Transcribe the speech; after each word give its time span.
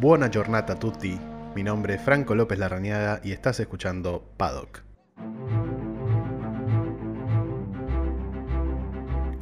Buona 0.00 0.30
giornata 0.30 0.72
a 0.72 0.78
tutti. 0.78 1.20
Mi 1.54 1.62
nombre 1.62 1.96
es 1.96 2.00
Franco 2.00 2.34
López 2.34 2.58
Larrañaga 2.58 3.20
y 3.22 3.32
estás 3.32 3.60
escuchando 3.60 4.24
Paddock. 4.38 4.82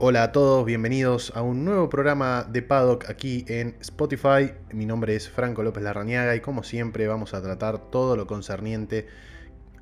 Hola 0.00 0.24
a 0.24 0.32
todos, 0.32 0.64
bienvenidos 0.64 1.32
a 1.36 1.42
un 1.42 1.65
nuevo 1.65 1.88
programa 1.88 2.42
de 2.42 2.62
Paddock 2.62 3.08
aquí 3.08 3.44
en 3.47 3.76
Spotify. 3.79 4.52
Mi 4.72 4.84
nombre 4.84 5.15
es 5.15 5.30
Franco 5.30 5.62
López 5.62 5.84
Larrañaga 5.84 6.34
y 6.34 6.40
como 6.40 6.65
siempre 6.65 7.06
vamos 7.06 7.34
a 7.34 7.40
tratar 7.40 7.93
todo 7.93 8.16
lo 8.16 8.26
concerniente 8.26 9.06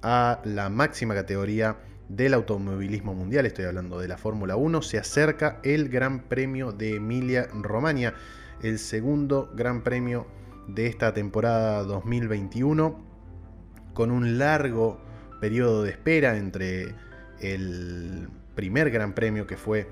a 0.02 0.42
la 0.44 0.68
máxima 0.68 1.14
categoría 1.14 1.78
del 2.10 2.34
automovilismo 2.34 3.14
mundial. 3.14 3.46
Estoy 3.46 3.64
hablando 3.64 3.98
de 3.98 4.08
la 4.08 4.18
Fórmula 4.18 4.56
1. 4.56 4.82
Se 4.82 4.98
acerca 4.98 5.58
el 5.62 5.88
Gran 5.88 6.24
Premio 6.24 6.72
de 6.72 6.96
Emilia 6.96 7.48
Romagna, 7.54 8.12
el 8.60 8.78
segundo 8.78 9.50
Gran 9.54 9.82
Premio 9.82 10.26
de 10.68 10.86
esta 10.86 11.14
temporada 11.14 11.82
2021, 11.84 12.98
con 13.94 14.10
un 14.10 14.38
largo 14.38 15.00
periodo 15.40 15.82
de 15.82 15.90
espera 15.90 16.36
entre 16.36 16.94
el 17.40 18.28
primer 18.54 18.90
Gran 18.90 19.12
Premio 19.12 19.46
que 19.46 19.56
fue 19.56 19.88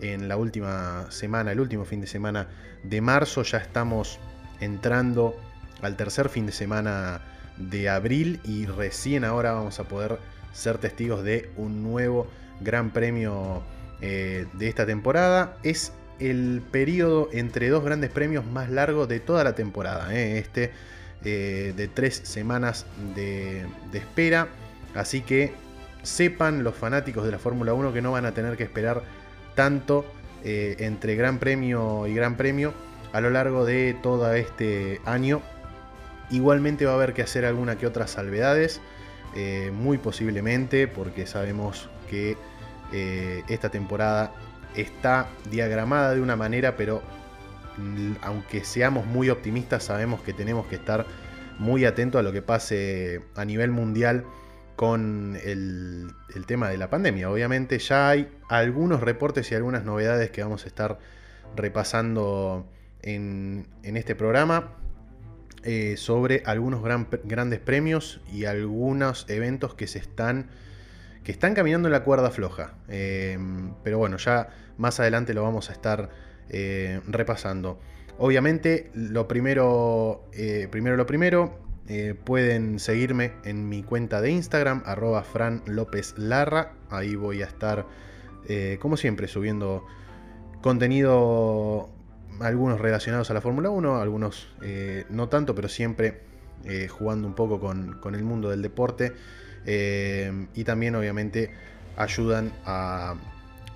en 0.00 0.28
la 0.28 0.36
última 0.36 1.10
semana, 1.10 1.52
el 1.52 1.60
último 1.60 1.84
fin 1.84 2.00
de 2.00 2.06
semana 2.06 2.48
de 2.82 3.00
marzo. 3.00 3.42
Ya 3.42 3.58
estamos 3.58 4.18
entrando 4.60 5.36
al 5.82 5.96
tercer 5.96 6.28
fin 6.28 6.46
de 6.46 6.52
semana 6.52 7.20
de 7.56 7.88
abril 7.88 8.40
y 8.44 8.66
recién 8.66 9.24
ahora 9.24 9.52
vamos 9.52 9.78
a 9.80 9.84
poder 9.84 10.18
ser 10.52 10.78
testigos 10.78 11.22
de 11.22 11.50
un 11.56 11.82
nuevo 11.82 12.28
Gran 12.60 12.90
Premio 12.90 13.62
eh, 14.00 14.46
de 14.54 14.68
esta 14.68 14.86
temporada. 14.86 15.56
Es 15.62 15.92
el 16.18 16.62
periodo 16.70 17.28
entre 17.32 17.68
dos 17.68 17.84
grandes 17.84 18.10
premios 18.10 18.44
más 18.44 18.70
largo 18.70 19.06
de 19.06 19.20
toda 19.20 19.44
la 19.44 19.54
temporada. 19.54 20.14
Eh, 20.14 20.38
este 20.38 20.72
eh, 21.24 21.72
de 21.76 21.88
tres 21.88 22.20
semanas 22.24 22.86
de, 23.14 23.66
espera. 23.92 24.48
Así 24.94 25.20
que 25.20 25.52
sepan 26.02 26.64
los 26.64 26.74
fanáticos 26.74 27.24
de 27.24 27.32
la 27.32 27.38
Fórmula 27.38 27.74
1 27.74 27.92
que 27.92 28.02
no 28.02 28.12
van 28.12 28.24
a 28.24 28.32
tener 28.32 28.56
que 28.56 28.64
esperar 28.64 29.02
tanto 29.54 30.04
eh, 30.44 30.76
entre 30.78 31.16
Gran 31.16 31.38
Premio 31.38 32.06
y 32.06 32.14
Gran 32.14 32.36
Premio 32.36 32.72
a 33.12 33.20
lo 33.20 33.30
largo 33.30 33.64
de 33.64 33.96
todo 34.02 34.32
este 34.32 35.00
año. 35.04 35.42
Igualmente 36.30 36.84
va 36.84 36.92
a 36.92 36.94
haber 36.94 37.14
que 37.14 37.22
hacer 37.22 37.44
alguna 37.44 37.78
que 37.78 37.86
otras 37.86 38.10
salvedades, 38.10 38.82
muy 39.72 39.98
posiblemente, 39.98 40.88
porque 40.88 41.26
sabemos 41.26 41.88
que 42.10 42.36
esta 43.48 43.70
temporada 43.70 44.32
está 44.76 45.28
diagramada 45.50 46.14
de 46.14 46.20
una 46.20 46.36
manera, 46.36 46.76
pero 46.76 47.02
aunque 48.22 48.64
seamos 48.64 49.06
muy 49.06 49.30
optimistas, 49.30 49.84
sabemos 49.84 50.20
que 50.22 50.32
tenemos 50.32 50.66
que 50.66 50.76
estar 50.76 51.06
muy 51.58 51.84
atentos 51.84 52.18
a 52.18 52.22
lo 52.22 52.32
que 52.32 52.42
pase 52.42 53.22
a 53.34 53.44
nivel 53.44 53.70
mundial 53.70 54.24
con 54.76 55.36
el, 55.42 56.14
tema 56.46 56.68
de 56.70 56.78
la 56.78 56.88
pandemia. 56.88 57.30
Obviamente 57.30 57.78
ya 57.78 58.10
hay 58.10 58.28
algunos 58.48 59.00
reportes 59.00 59.50
y 59.50 59.54
algunas 59.54 59.84
novedades 59.84 60.30
que 60.30 60.42
vamos 60.42 60.64
a 60.64 60.68
estar 60.68 60.98
repasando 61.56 62.66
en, 63.02 63.66
este 63.82 64.14
programa 64.14 64.70
eh, 65.64 65.96
sobre 65.96 66.42
algunos 66.46 66.82
grandes 67.24 67.58
premios 67.58 68.20
y 68.32 68.44
algunos 68.44 69.28
eventos 69.28 69.74
que 69.74 69.88
se 69.88 69.98
están 69.98 70.48
que 71.28 71.32
están 71.32 71.52
caminando 71.52 71.88
en 71.88 71.92
la 71.92 72.04
cuerda 72.04 72.30
floja. 72.30 72.72
Eh, 72.88 73.36
pero 73.84 73.98
bueno, 73.98 74.16
ya 74.16 74.48
más 74.78 74.98
adelante 74.98 75.34
lo 75.34 75.42
vamos 75.42 75.68
a 75.68 75.74
estar 75.74 76.08
eh, 76.48 77.02
repasando. 77.06 77.78
Obviamente, 78.16 78.90
lo 78.94 79.28
primero, 79.28 80.24
primero 80.70 80.96
lo 80.96 81.04
primero, 81.04 81.68
eh, 81.90 82.14
pueden 82.22 82.78
seguirme 82.78 83.32
en 83.44 83.66
mi 83.70 83.82
cuenta 83.82 84.20
de 84.20 84.30
Instagram, 84.30 84.82
arroba 84.84 85.22
Fran 85.22 85.62
López 85.64 86.12
Larra. 86.18 86.72
Ahí 86.90 87.16
voy 87.16 87.40
a 87.40 87.46
estar, 87.46 87.86
eh, 88.46 88.76
como 88.78 88.98
siempre, 88.98 89.26
subiendo 89.26 89.86
contenido, 90.60 91.88
algunos 92.40 92.78
relacionados 92.78 93.30
a 93.30 93.34
la 93.34 93.40
Fórmula 93.40 93.70
1, 93.70 94.02
algunos 94.02 94.54
eh, 94.60 95.06
no 95.08 95.30
tanto, 95.30 95.54
pero 95.54 95.68
siempre 95.68 96.26
jugando 96.90 97.26
un 97.26 97.34
poco 97.34 97.58
con, 97.58 98.14
el 98.14 98.22
mundo 98.22 98.50
del 98.50 98.60
deporte. 98.60 99.14
Y 99.66 100.64
también, 100.64 100.94
obviamente, 100.94 101.50
ayudan 101.96 102.52
a, 102.64 103.16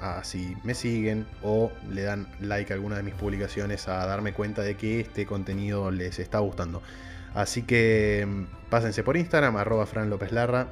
a, 0.00 0.24
si 0.24 0.56
me 0.64 0.74
siguen 0.74 1.26
o 1.42 1.70
le 1.90 2.02
dan 2.02 2.26
like 2.40 2.72
a 2.72 2.76
alguna 2.76 2.96
de 2.96 3.02
mis 3.02 3.14
publicaciones, 3.14 3.88
a 3.88 4.04
darme 4.06 4.32
cuenta 4.32 4.62
de 4.62 4.76
que 4.76 5.00
este 5.00 5.26
contenido 5.26 5.90
les 5.90 6.18
está 6.18 6.40
gustando. 6.40 6.82
Así 7.34 7.62
que 7.62 8.26
mm, 8.26 8.70
pásense 8.70 9.02
por 9.02 9.16
Instagram, 9.16 9.56
arroba 9.56 9.86
Fran 9.86 10.10
López 10.10 10.32
Larra. 10.32 10.68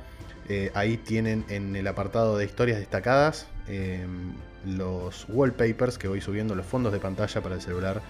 Eh, 0.48 0.72
ahí 0.74 0.96
tienen 0.96 1.44
en 1.48 1.76
el 1.76 1.86
apartado 1.86 2.36
de 2.36 2.44
historias 2.44 2.78
destacadas 2.78 3.46
em, 3.68 4.32
los 4.66 5.26
wallpapers 5.28 5.96
que 5.96 6.08
voy 6.08 6.20
subiendo, 6.20 6.56
los 6.56 6.66
fondos 6.66 6.92
de 6.92 6.98
pantalla 6.98 7.40
para 7.40 7.54
el 7.54 7.60
celular 7.60 8.02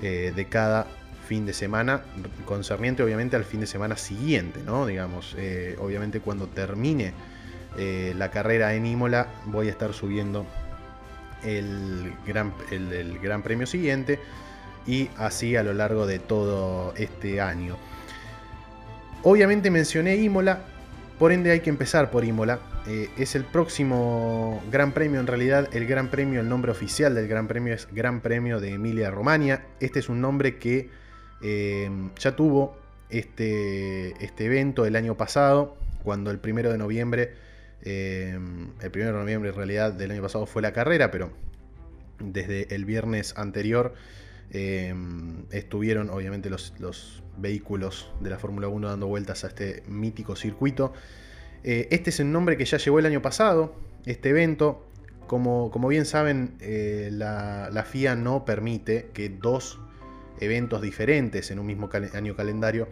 eh, 0.00 0.32
de 0.34 0.44
cada 0.48 0.86
fin 1.26 1.46
de 1.46 1.52
semana, 1.52 2.02
concerniente 2.44 3.02
obviamente 3.02 3.36
al 3.36 3.44
fin 3.44 3.60
de 3.60 3.66
semana 3.66 3.96
siguiente, 3.96 4.60
¿no? 4.64 4.86
Digamos, 4.86 5.34
eh, 5.38 5.76
obviamente 5.80 6.20
cuando 6.20 6.46
termine 6.46 7.12
la 7.74 8.30
carrera 8.30 8.74
en 8.74 8.84
Imola 8.84 9.28
voy 9.46 9.68
a 9.68 9.70
estar 9.70 9.94
subiendo 9.94 10.44
el 11.42 12.12
gran, 12.26 12.52
el 12.70 13.18
gran 13.18 13.42
premio 13.42 13.66
siguiente 13.66 14.18
y 14.86 15.08
así 15.16 15.56
a 15.56 15.62
lo 15.62 15.72
largo 15.72 16.06
de 16.06 16.18
todo 16.18 16.92
este 16.96 17.40
año. 17.40 17.76
Obviamente 19.22 19.70
mencioné 19.70 20.16
Imola, 20.16 20.64
por 21.18 21.30
ende 21.30 21.52
hay 21.52 21.60
que 21.60 21.70
empezar 21.70 22.10
por 22.10 22.24
Imola. 22.24 22.58
Eh, 22.88 23.08
es 23.16 23.36
el 23.36 23.44
próximo 23.44 24.60
Gran 24.72 24.90
Premio, 24.90 25.20
en 25.20 25.28
realidad 25.28 25.68
el 25.72 25.86
Gran 25.86 26.08
Premio, 26.08 26.40
el 26.40 26.48
nombre 26.48 26.72
oficial 26.72 27.14
del 27.14 27.28
Gran 27.28 27.46
Premio 27.46 27.72
es 27.72 27.86
Gran 27.92 28.20
Premio 28.20 28.58
de 28.58 28.72
Emilia 28.72 29.10
Romagna. 29.12 29.62
Este 29.78 30.00
es 30.00 30.08
un 30.08 30.20
nombre 30.20 30.58
que 30.58 30.90
eh, 31.42 31.90
ya 32.18 32.36
tuvo 32.36 32.76
este, 33.10 34.24
este 34.24 34.46
evento 34.46 34.86
el 34.86 34.96
año 34.96 35.16
pasado, 35.16 35.76
cuando 36.02 36.30
el 36.30 36.38
primero 36.38 36.70
de 36.70 36.78
noviembre, 36.78 37.34
eh, 37.82 38.38
el 38.80 38.90
primero 38.90 39.14
de 39.14 39.20
noviembre 39.20 39.50
en 39.50 39.56
realidad 39.56 39.92
del 39.92 40.10
año 40.10 40.22
pasado 40.22 40.46
fue 40.46 40.62
la 40.62 40.72
carrera, 40.72 41.10
pero 41.10 41.30
desde 42.18 42.74
el 42.74 42.84
viernes 42.84 43.34
anterior 43.36 43.94
Em, 44.54 45.46
estuvieron 45.50 46.10
obviamente 46.10 46.50
los, 46.50 46.74
vehículos 47.38 48.12
de 48.20 48.28
la 48.28 48.38
Fórmula 48.38 48.68
1 48.68 48.90
dando 48.90 49.06
vueltas 49.06 49.44
a 49.44 49.46
este 49.46 49.82
mítico 49.88 50.36
circuito. 50.36 50.92
Eh, 51.64 51.88
este 51.90 52.10
es 52.10 52.20
el 52.20 52.30
nombre 52.30 52.58
que 52.58 52.66
ya 52.66 52.76
llegó 52.76 52.98
el 52.98 53.06
año 53.06 53.22
pasado, 53.22 53.74
este 54.04 54.28
evento. 54.28 54.86
Como, 55.26 55.70
como 55.70 55.88
bien 55.88 56.04
saben, 56.04 56.56
eh, 56.60 57.08
la, 57.10 57.84
FIA 57.88 58.16
no 58.16 58.44
permite 58.44 59.08
que 59.14 59.30
dos 59.30 59.80
eventos 60.44 60.82
diferentes 60.82 61.50
en 61.50 61.58
un 61.58 61.66
mismo 61.66 61.88
año 62.14 62.36
calendario 62.36 62.88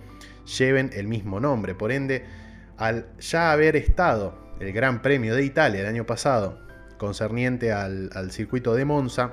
lleven 0.59 0.91
el 0.95 1.07
mismo 1.09 1.41
nombre. 1.41 1.75
Por 1.75 1.93
ende, 1.93 2.25
al 2.77 3.07
ya 3.19 3.53
haber 3.53 3.77
estado 3.77 4.55
el 4.61 4.73
Gran 4.73 5.03
Premio 5.03 5.35
de 5.35 5.45
Italia 5.45 5.81
el 5.81 5.87
año 5.87 6.07
pasado 6.07 6.59
concerniente 6.99 7.73
al, 7.73 8.31
circuito 8.31 8.75
de 8.75 8.85
Monza, 8.85 9.33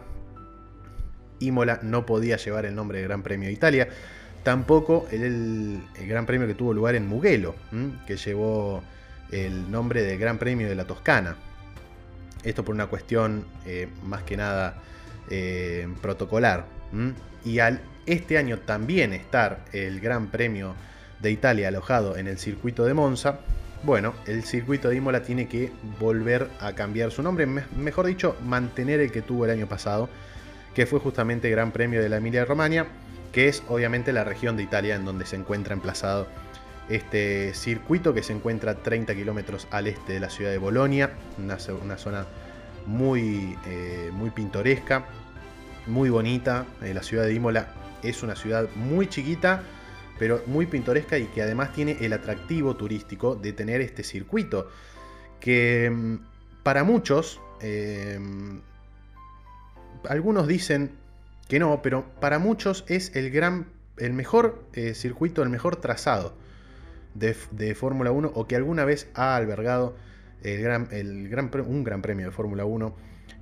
Imola 1.40 1.80
no 1.84 2.06
podía 2.06 2.38
llevar 2.38 2.66
el 2.66 2.76
nombre 2.76 3.00
de 3.00 3.04
Gran 3.04 3.24
Premio 3.24 3.48
de 3.48 3.54
Italia. 3.54 3.90
Tampoco 4.44 5.08
el, 5.12 5.82
Gran 6.08 6.26
Premio 6.26 6.48
que 6.48 6.54
tuvo 6.54 6.74
lugar 6.74 6.96
en 6.96 7.08
Mugello, 7.08 7.56
que 8.08 8.16
llevó 8.16 8.82
el 9.32 9.70
nombre 9.70 10.04
del 10.04 10.18
Gran 10.18 10.38
Premio 10.38 10.70
de 10.70 10.76
la 10.76 10.86
Toscana. 10.86 11.36
Esto 12.44 12.64
por 12.64 12.74
una 12.74 12.88
cuestión 12.88 13.46
eh, 13.66 13.90
más 14.06 14.24
que 14.24 14.38
nada 14.38 14.82
eh, 15.30 15.88
protocolar. 16.02 16.66
Y 17.44 17.60
al 17.60 17.82
este 18.08 18.38
año 18.38 18.60
también 18.60 19.14
estar 19.14 19.60
el 19.74 20.00
Gran 20.00 20.28
Premio 20.28 20.74
de 21.20 21.32
Italia 21.32 21.68
alojado 21.68 22.18
en 22.18 22.28
el 22.28 22.38
circuito 22.38 22.86
de 22.86 22.94
Monza, 22.94 23.40
bueno, 23.84 24.16
el 24.26 24.44
circuito 24.44 24.90
de 24.90 24.96
Imola 24.96 25.22
tiene 25.22 25.48
que 25.48 25.72
volver 26.00 26.50
a 26.60 26.74
cambiar 26.74 27.12
su 27.12 27.22
nombre, 27.22 27.46
mejor 27.46 28.08
dicho, 28.08 28.36
mantener 28.44 29.00
el 29.00 29.12
que 29.12 29.22
tuvo 29.22 29.46
el 29.46 29.52
año 29.52 29.68
pasado 29.68 30.10
que 30.78 30.86
fue 30.86 31.00
justamente 31.00 31.50
Gran 31.50 31.72
Premio 31.72 32.04
de 32.04 32.08
la 32.08 32.18
Emilia 32.18 32.46
Romagna, 32.46 32.86
que 33.32 33.48
es 33.48 33.64
obviamente 33.68 34.14
la 34.14 34.24
región 34.24 34.56
de 34.58 34.62
Italia 34.62 34.94
en 34.94 35.06
donde 35.06 35.26
se 35.26 35.36
encuentra 35.36 35.74
emplazado 35.74 36.28
este 36.88 37.56
circuito 37.56 38.14
que 38.14 38.22
se 38.22 38.34
encuentra 38.34 38.76
30 38.76 39.16
kilómetros 39.16 39.68
al 39.72 39.88
este 39.88 40.14
de 40.14 40.20
la 40.20 40.30
ciudad 40.30 40.52
de 40.52 40.60
Bolonia, 40.60 41.14
una, 41.40 41.58
zona 41.58 42.28
muy, 42.86 43.58
eh, 43.66 44.12
muy 44.14 44.30
pintoresca, 44.30 45.06
muy 45.88 46.12
bonita. 46.12 46.68
Eh, 46.84 46.94
la 46.94 47.02
ciudad 47.02 47.26
de 47.26 47.34
Imola 47.34 47.70
es 48.04 48.24
una 48.24 48.36
ciudad 48.36 48.70
muy 48.76 49.08
chiquita, 49.08 49.64
pero 50.20 50.42
muy 50.48 50.66
pintoresca 50.66 51.18
y 51.18 51.26
que 51.26 51.42
además 51.42 51.74
tiene 51.74 51.98
el 52.02 52.14
atractivo 52.14 52.76
turístico 52.76 53.36
de 53.36 53.54
tener 53.54 53.82
este 53.82 54.04
circuito, 54.04 54.70
que 55.40 55.90
mm, 55.90 56.16
para 56.64 56.84
muchos 56.84 57.40
eh, 57.62 58.20
algunos 60.10 60.48
dicen 60.48 60.92
que 61.48 61.60
no, 61.60 61.82
pero 61.82 62.06
para 62.20 62.40
muchos 62.40 62.84
es 62.88 63.16
el 63.16 63.32
gran 63.32 63.68
el 63.98 64.14
mejor 64.14 64.64
eh, 64.74 64.94
circuito, 64.94 65.44
el 65.44 65.50
mejor 65.50 65.78
trazado 65.78 66.36
de, 67.16 67.74
Fórmula 67.74 68.12
1 68.12 68.32
o 68.36 68.48
que 68.48 68.56
alguna 68.56 68.86
vez 68.86 69.10
ha 69.16 69.36
albergado 69.36 69.96
el 70.44 70.62
gran, 70.62 70.88
el 70.92 71.30
gran, 71.30 71.50
un 71.66 71.84
gran 71.84 72.02
premio 72.04 72.28
de 72.28 72.32
Fórmula 72.32 72.64
1 72.66 72.96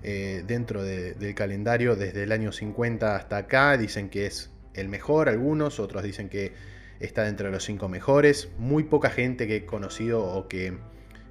eh, 0.03 0.43
dentro 0.45 0.83
del 0.83 1.35
calendario 1.35 1.95
desde 1.95 2.23
el 2.23 2.31
año 2.31 2.51
50 2.51 3.15
hasta 3.15 3.37
acá. 3.37 3.77
Dicen 3.77 4.09
que 4.09 4.25
es 4.25 4.51
el 4.73 4.89
mejor 4.89 5.29
algunos, 5.29 5.79
otros 5.79 6.03
dicen 6.03 6.29
que 6.29 6.53
está 6.99 7.23
dentro 7.23 7.47
de 7.47 7.53
los 7.53 7.63
cinco 7.63 7.89
mejores. 7.89 8.49
Muy 8.57 8.83
poca 8.83 9.09
gente 9.09 9.47
que 9.47 9.57
he 9.57 9.65
conocido 9.65 10.23
o 10.23 10.47
que 10.47 10.77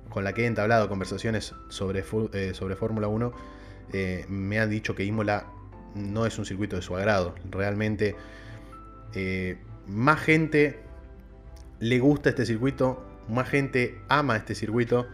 con 0.09 0.25
la 0.25 0.33
que 0.33 0.43
he 0.43 0.47
entablado 0.47 0.89
conversaciones 0.89 1.55
sobre, 1.69 2.05
eh, 2.33 2.55
sobre 2.55 2.77
Fórmula 2.77 3.09
1 3.09 3.33
eh, 3.93 4.25
me 4.29 4.61
han 4.61 4.71
dicho 4.71 4.95
que 4.95 5.05
Imola 5.05 5.47
no 5.95 6.27
es 6.27 6.39
un 6.39 6.45
circuito 6.45 6.77
de 6.77 6.83
su 6.83 6.97
agrado. 6.97 7.35
Realmente 7.51 8.17
más 9.87 10.21
gente 10.21 10.81
le 11.79 11.99
gusta 12.01 12.31
este 12.31 12.47
circuito, 12.47 13.05
más 13.29 13.49
gente 13.49 14.01
ama 14.09 14.37
este 14.37 14.55
circuito 14.55 15.07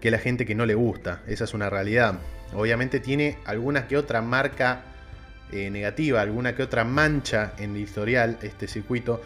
que 0.00 0.10
la 0.10 0.18
gente 0.18 0.44
que 0.46 0.54
no 0.54 0.66
le 0.66 0.74
gusta. 0.74 1.22
Esa 1.26 1.44
es 1.44 1.54
una 1.54 1.70
realidad. 1.70 2.18
Obviamente 2.52 3.00
tiene 3.00 3.38
alguna 3.46 3.86
que 3.86 3.96
otra 3.96 4.22
marca 4.22 4.82
eh, 5.52 5.70
negativa, 5.70 6.20
alguna 6.20 6.54
que 6.54 6.62
otra 6.62 6.84
mancha 6.84 7.52
en 7.58 7.76
el 7.76 7.82
historial 7.82 8.38
este 8.42 8.66
circuito, 8.66 9.20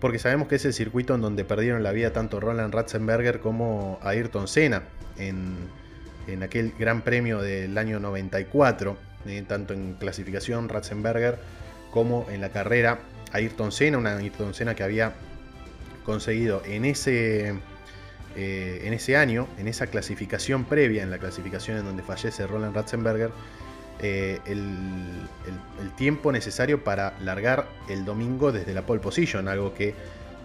porque 0.00 0.18
sabemos 0.18 0.48
que 0.48 0.56
es 0.56 0.64
el 0.64 0.72
circuito 0.72 1.14
en 1.14 1.20
donde 1.20 1.44
perdieron 1.44 1.82
la 1.82 1.92
vida 1.92 2.12
tanto 2.12 2.40
Roland 2.40 2.74
Ratzenberger 2.74 3.40
como 3.40 3.98
Ayrton 4.02 4.48
Senna 4.48 4.82
en, 5.18 5.68
aquel 6.42 6.72
gran 6.78 7.02
premio 7.02 7.40
del 7.40 7.76
año 7.78 8.00
94, 8.00 8.96
eh, 9.26 9.44
tanto 9.46 9.74
en 9.74 9.94
clasificación 9.94 10.68
Ratzenberger 10.68 11.38
como 11.90 12.26
en 12.30 12.40
la 12.40 12.50
carrera 12.50 13.00
Ayrton 13.32 13.72
Senna, 13.72 13.98
una 13.98 14.16
Ayrton 14.16 14.54
Senna 14.54 14.74
que 14.74 14.82
había 14.82 15.14
conseguido 16.04 16.62
en 16.64 16.84
ese, 16.84 17.54
eh, 18.34 18.82
en 18.84 18.94
ese 18.94 19.16
año, 19.16 19.46
en 19.58 19.68
esa 19.68 19.88
clasificación 19.88 20.64
previa, 20.64 21.02
en 21.02 21.10
la 21.10 21.18
clasificación 21.18 21.76
en 21.76 21.84
donde 21.84 22.02
fallece 22.02 22.46
Roland 22.46 22.74
Ratzenberger, 22.74 23.30
eh, 24.00 24.40
el, 24.46 24.62
tiempo 25.96 26.32
necesario 26.32 26.82
para 26.82 27.14
largar 27.20 27.68
el 27.88 28.04
domingo 28.04 28.50
desde 28.50 28.72
la 28.72 28.86
pole 28.86 29.00
position, 29.00 29.46
algo 29.48 29.74
que 29.74 29.94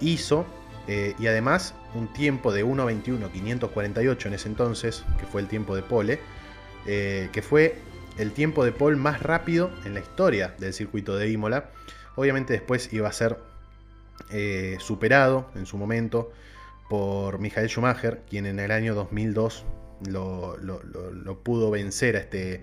hizo, 0.01 0.45
eh, 0.88 1.16
y 1.18 1.28
además 1.28 1.74
un 1.95 2.12
tiempo 2.12 2.51
de 2.51 2.66
1.21.548 2.66 4.25
en 4.25 4.34
ese 4.34 4.50
entonces, 4.50 5.06
que 5.18 5.25
fue 5.25 5.42
el 5.42 5.48
tiempo 5.48 5.75
de 5.75 5.81
pole, 5.81 6.19
que 6.86 7.42
fue 7.42 7.75
el 8.18 8.31
tiempo 8.31 8.63
de 8.63 8.72
pole 8.72 8.95
más 8.95 9.22
rápido 9.22 9.72
en 9.84 9.94
la 9.94 10.00
historia 10.00 10.54
del 10.57 10.74
circuito 10.74 11.18
de 11.18 11.30
Imola. 11.30 11.69
Obviamente 12.16 12.54
después 12.54 12.94
iba 12.94 13.10
a 13.10 13.12
ser 13.12 13.38
superado 14.80 15.50
en 15.56 15.66
su 15.66 15.78
momento 15.78 16.31
por 16.89 17.39
Michael 17.39 17.69
Schumacher, 17.69 18.22
quien 18.30 18.45
en 18.45 18.60
el 18.60 18.72
año 18.72 18.95
2002 18.95 19.66
lo, 20.10 21.39
pudo 21.44 21.72
vencer 21.72 22.16
a 22.16 22.19
este, 22.19 22.62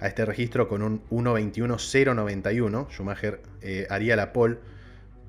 a 0.00 0.06
este 0.06 0.24
registro 0.24 0.68
con 0.68 0.82
un 0.82 1.02
1.21.091. 1.10 2.90
Schumacher 2.90 3.40
eh, 3.62 3.86
haría 3.90 4.16
la 4.16 4.32
pole 4.32 4.58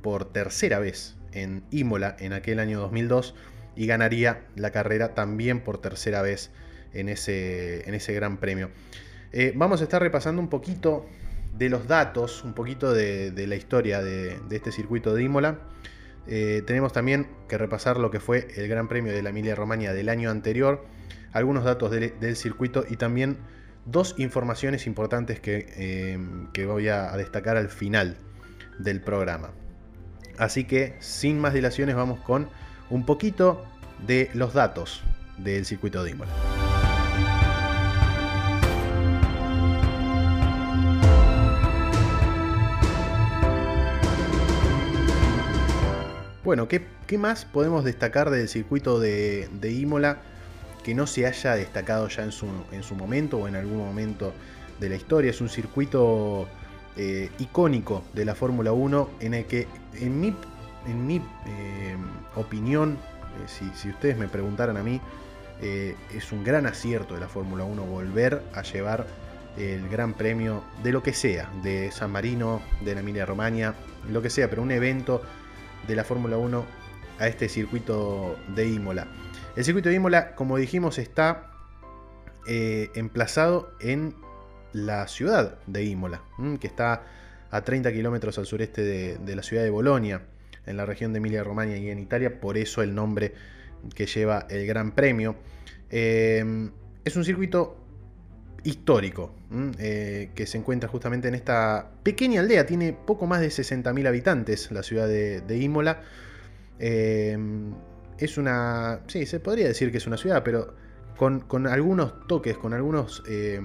por 0.01 0.31
tercera 0.31 0.79
vez 0.79 1.15
en 1.31 1.63
Imola 1.71 2.15
en 2.19 2.33
aquel 2.33 2.59
año 2.59 2.79
2002 2.79 3.35
y 3.75 3.87
ganaría 3.87 4.45
la 4.55 4.71
carrera 4.71 5.13
también 5.13 5.61
por 5.61 5.79
tercera 5.79 6.21
vez 6.21 6.51
en 6.93 7.09
ese, 7.09 7.87
en 7.87 7.95
ese 7.95 8.13
gran 8.13 8.37
premio. 8.37 8.69
Eh, 9.31 9.53
vamos 9.55 9.81
a 9.81 9.83
estar 9.83 10.01
repasando 10.01 10.41
un 10.41 10.49
poquito 10.49 11.05
de 11.57 11.69
los 11.69 11.87
datos, 11.87 12.43
un 12.43 12.53
poquito 12.53 12.93
de, 12.93 13.31
la 13.47 13.55
historia 13.55 14.01
de, 14.01 14.37
este 14.51 14.71
circuito 14.71 15.13
de 15.13 15.23
Imola. 15.23 15.59
Eh, 16.27 16.63
tenemos 16.65 16.93
también 16.93 17.27
que 17.47 17.57
repasar 17.57 17.97
lo 17.97 18.11
que 18.11 18.19
fue 18.19 18.47
el 18.55 18.67
Gran 18.67 18.87
Premio 18.87 19.13
de 19.13 19.21
la 19.21 19.29
Emilia 19.29 19.55
Romagna 19.55 19.93
del 19.93 20.09
año 20.09 20.29
anterior, 20.29 20.85
algunos 21.31 21.63
datos 21.63 21.91
del 21.91 22.35
circuito 22.35 22.85
y 22.89 22.97
también 22.97 23.37
dos 23.85 24.15
informaciones 24.17 24.87
importantes 24.87 25.39
que, 25.39 25.67
eh, 25.77 26.19
que 26.53 26.65
voy 26.65 26.87
a 26.87 27.11
destacar 27.17 27.57
al 27.57 27.69
final 27.69 28.17
del 28.79 29.01
programa. 29.01 29.51
Así 30.37 30.65
que 30.65 30.95
sin 30.99 31.39
más 31.39 31.53
dilaciones 31.53 31.95
vamos 31.95 32.19
con 32.21 32.49
un 32.89 33.05
poquito 33.05 33.65
de 34.05 34.29
los 34.33 34.53
datos 34.53 35.03
del 35.37 35.65
circuito 35.65 36.03
de 36.03 36.11
Imola. 36.11 36.64
Bueno, 46.45 46.67
¿qué, 46.67 46.85
más 47.17 47.43
podemos 47.43 47.83
destacar 47.83 48.29
del 48.29 48.47
circuito 48.47 48.99
de, 48.99 49.49
Imola 49.63 50.19
que 50.83 50.93
no 50.93 51.07
se 51.07 51.25
haya 51.25 51.55
destacado 51.55 52.07
ya 52.07 52.21
en 52.21 52.31
su, 52.31 52.45
en 52.71 52.83
su, 52.83 52.93
momento 52.93 53.39
o 53.39 53.47
en 53.47 53.55
algún 53.55 53.79
momento 53.79 54.31
de 54.79 54.89
la 54.89 54.95
historia? 54.95 55.31
Es 55.31 55.41
un 55.41 55.49
circuito 55.49 56.47
eh, 56.97 57.31
icónico 57.39 58.03
de 58.13 58.25
la 58.25 58.35
Fórmula 58.35 58.73
1 58.73 59.09
en 59.21 59.33
el 59.33 59.45
que, 59.45 59.67
en 59.95 60.21
mi, 60.21 60.35
en 60.87 61.07
mi 61.07 61.15
eh, 61.15 61.97
opinión, 62.35 62.91
eh, 62.93 63.71
si, 63.73 63.89
ustedes 63.89 64.15
me 64.15 64.27
preguntaran 64.27 64.77
a 64.77 64.83
mí, 64.83 65.01
es 66.13 66.31
un 66.31 66.43
gran 66.43 66.67
acierto 66.67 67.15
de 67.15 67.21
la 67.21 67.27
Fórmula 67.27 67.63
1 67.63 67.81
volver 67.85 68.43
a 68.53 68.61
llevar 68.61 69.07
el 69.57 69.89
gran 69.89 70.13
premio 70.13 70.63
de 70.83 70.91
lo 70.91 71.01
que 71.01 71.13
sea, 71.13 71.49
de 71.63 71.91
San 71.91 72.11
Marino, 72.11 72.61
de 72.81 72.93
la 72.93 72.99
Emilia 72.99 73.25
Romagna, 73.25 73.73
lo 74.11 74.21
que 74.21 74.29
sea, 74.29 74.47
pero 74.47 74.61
un 74.61 74.69
evento 74.69 75.23
de 75.87 75.95
la 75.95 76.03
Fórmula 76.03 76.37
1 76.37 76.65
a 77.19 77.27
este 77.27 77.49
circuito 77.49 78.37
de 78.55 78.67
Imola. 78.67 79.07
El 79.55 79.63
circuito 79.63 79.89
de 79.89 79.95
Imola, 79.95 80.35
como 80.35 80.57
dijimos, 80.57 80.97
está 80.97 81.51
eh, 82.47 82.89
emplazado 82.95 83.71
en 83.79 84.15
la 84.73 85.07
ciudad 85.07 85.57
de 85.67 85.85
Imola, 85.85 86.21
que 86.59 86.67
está 86.67 87.03
a 87.51 87.61
30 87.61 87.93
kilómetros 87.93 88.37
al 88.37 88.45
sureste 88.45 88.83
de, 88.83 89.35
la 89.35 89.43
ciudad 89.43 89.63
de 89.63 89.69
Bolonia, 89.69 90.23
en 90.65 90.77
la 90.77 90.85
región 90.85 91.13
de 91.13 91.19
Emilia-Romagna 91.19 91.77
y 91.77 91.89
en 91.89 91.99
Italia, 91.99 92.41
por 92.41 92.57
eso 92.57 92.81
el 92.81 92.93
nombre 92.93 93.33
que 93.93 94.05
lleva 94.07 94.47
el 94.49 94.65
Gran 94.67 94.91
Premio. 94.91 95.35
Eh, 95.89 96.69
es 97.05 97.15
un 97.15 97.23
circuito 97.23 97.84
histórico, 98.65 99.31
eh, 99.79 100.31
que 100.35 100.45
se 100.47 100.57
encuentra 100.57 100.89
justamente 100.89 101.27
en 101.27 101.35
esta 101.35 101.91
pequeña 102.03 102.41
aldea, 102.41 102.65
tiene 102.65 102.93
poco 102.93 103.27
más 103.27 103.39
de 103.39 103.47
60.000 103.47 104.07
habitantes, 104.07 104.71
la 104.71 104.83
ciudad 104.83 105.07
de, 105.07 105.57
Imola. 105.57 106.01
Eh, 106.79 107.37
es 108.17 108.37
una, 108.37 109.01
sí, 109.07 109.25
se 109.25 109.39
podría 109.39 109.67
decir 109.67 109.91
que 109.91 109.97
es 109.97 110.07
una 110.07 110.17
ciudad, 110.17 110.43
pero 110.43 110.73
con, 111.15 111.67
algunos 111.67 112.27
toques, 112.27 112.57
con 112.57 112.73
algunos 112.73 113.23
eh, 113.27 113.61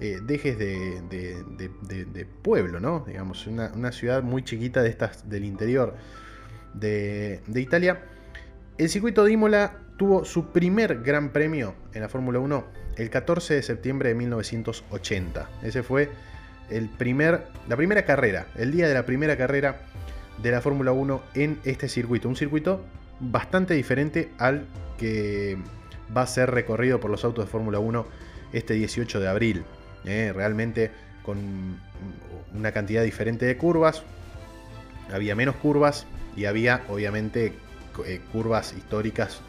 dejes 0.00 0.58
de, 0.58 2.26
pueblo, 2.42 2.80
¿no? 2.80 3.04
Digamos, 3.06 3.46
una, 3.46 3.70
una, 3.74 3.92
ciudad 3.92 4.22
muy 4.22 4.42
chiquita 4.44 4.82
de 4.82 4.88
estas 4.88 5.28
del 5.28 5.44
interior 5.44 5.94
de, 6.74 7.42
Italia. 7.54 8.02
El 8.78 8.88
circuito 8.88 9.24
de 9.24 9.32
Imola 9.32 9.76
tuvo 9.98 10.24
su 10.24 10.46
primer 10.46 11.02
gran 11.02 11.30
premio 11.30 11.74
en 11.92 12.00
la 12.00 12.08
Fórmula 12.08 12.38
1 12.38 12.64
el 12.96 13.10
14 13.10 13.54
de 13.54 13.62
septiembre 13.62 14.08
de 14.10 14.14
1980. 14.14 15.50
Ese 15.62 15.82
fue 15.82 16.08
el 16.70 16.88
primer, 16.88 17.48
la 17.68 17.76
primera 17.76 18.04
carrera, 18.04 18.46
el 18.56 18.72
día 18.72 18.88
de 18.88 18.94
la 18.94 19.04
primera 19.04 19.36
carrera 19.36 19.82
de 20.40 20.50
la 20.52 20.60
Fórmula 20.60 20.92
1 20.92 21.22
en 21.34 21.58
este 21.64 21.88
circuito. 21.88 22.28
Un 22.28 22.36
circuito 22.36 22.84
bastante 23.20 23.74
diferente 23.74 24.30
al 24.38 24.66
que 24.96 25.58
va 26.16 26.22
a 26.22 26.26
ser 26.26 26.50
recorrido 26.52 27.00
por 27.00 27.10
los 27.10 27.24
autos 27.24 27.44
de 27.44 27.50
Fórmula 27.50 27.80
1 27.80 28.06
este 28.52 28.74
18 28.74 29.20
de 29.20 29.28
abril. 29.28 29.64
¿eh? 30.04 30.32
realmente 30.34 30.92
con 31.24 31.80
una 32.54 32.72
cantidad 32.72 33.02
diferente 33.02 33.46
de 33.46 33.56
curvas. 33.56 34.04
Había 35.12 35.34
menos 35.34 35.56
curvas 35.56 36.06
y 36.36 36.44
había 36.44 36.84
obviamente 36.88 37.52
eh, 38.06 38.20
curvas 38.32 38.74
históricas 38.74 39.40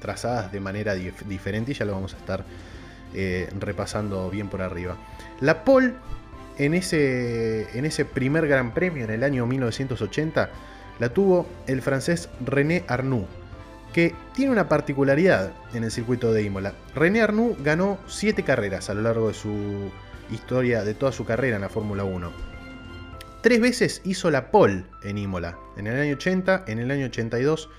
trazadas 0.00 0.52
de 0.52 0.60
manera 0.60 0.94
diferente 0.94 1.72
y 1.72 1.74
ya 1.74 1.84
lo 1.84 1.92
vamos 1.92 2.14
a 2.14 2.16
estar 2.16 2.44
eh, 3.14 3.48
repasando 3.58 4.28
bien 4.30 4.48
por 4.48 4.62
arriba. 4.62 4.96
La 5.40 5.64
pole 5.64 5.94
en 6.58 6.74
ese, 6.74 8.06
primer 8.12 8.48
Gran 8.48 8.72
Premio 8.72 9.04
en 9.04 9.10
el 9.10 9.22
año 9.22 9.46
1980 9.46 10.50
la 10.98 11.08
tuvo 11.10 11.46
el 11.66 11.82
francés 11.82 12.28
René 12.44 12.84
Arnoux, 12.88 13.26
que 13.92 14.14
tiene 14.34 14.52
una 14.52 14.68
particularidad 14.68 15.52
en 15.74 15.84
el 15.84 15.90
circuito 15.90 16.32
de 16.32 16.42
Imola. 16.42 16.72
René 16.94 17.22
Arnoux 17.22 17.56
ganó 17.62 17.98
7 18.06 18.42
carreras 18.42 18.90
a 18.90 18.94
lo 18.94 19.02
largo 19.02 19.28
de 19.28 19.34
su 19.34 19.90
historia, 20.30 20.82
de 20.84 20.94
toda 20.94 21.12
su 21.12 21.24
carrera 21.24 21.56
en 21.56 21.62
la 21.62 21.68
Fórmula 21.68 22.04
1. 22.04 22.32
Tres 23.42 23.60
veces 23.60 24.00
hizo 24.04 24.30
la 24.30 24.50
pole 24.50 24.84
en 25.04 25.18
Imola, 25.18 25.58
en 25.76 25.86
el 25.86 26.00
año 26.00 26.14
80, 26.14 26.64
en 26.66 26.78
el 26.80 26.90
año 26.90 27.06
82 27.06 27.70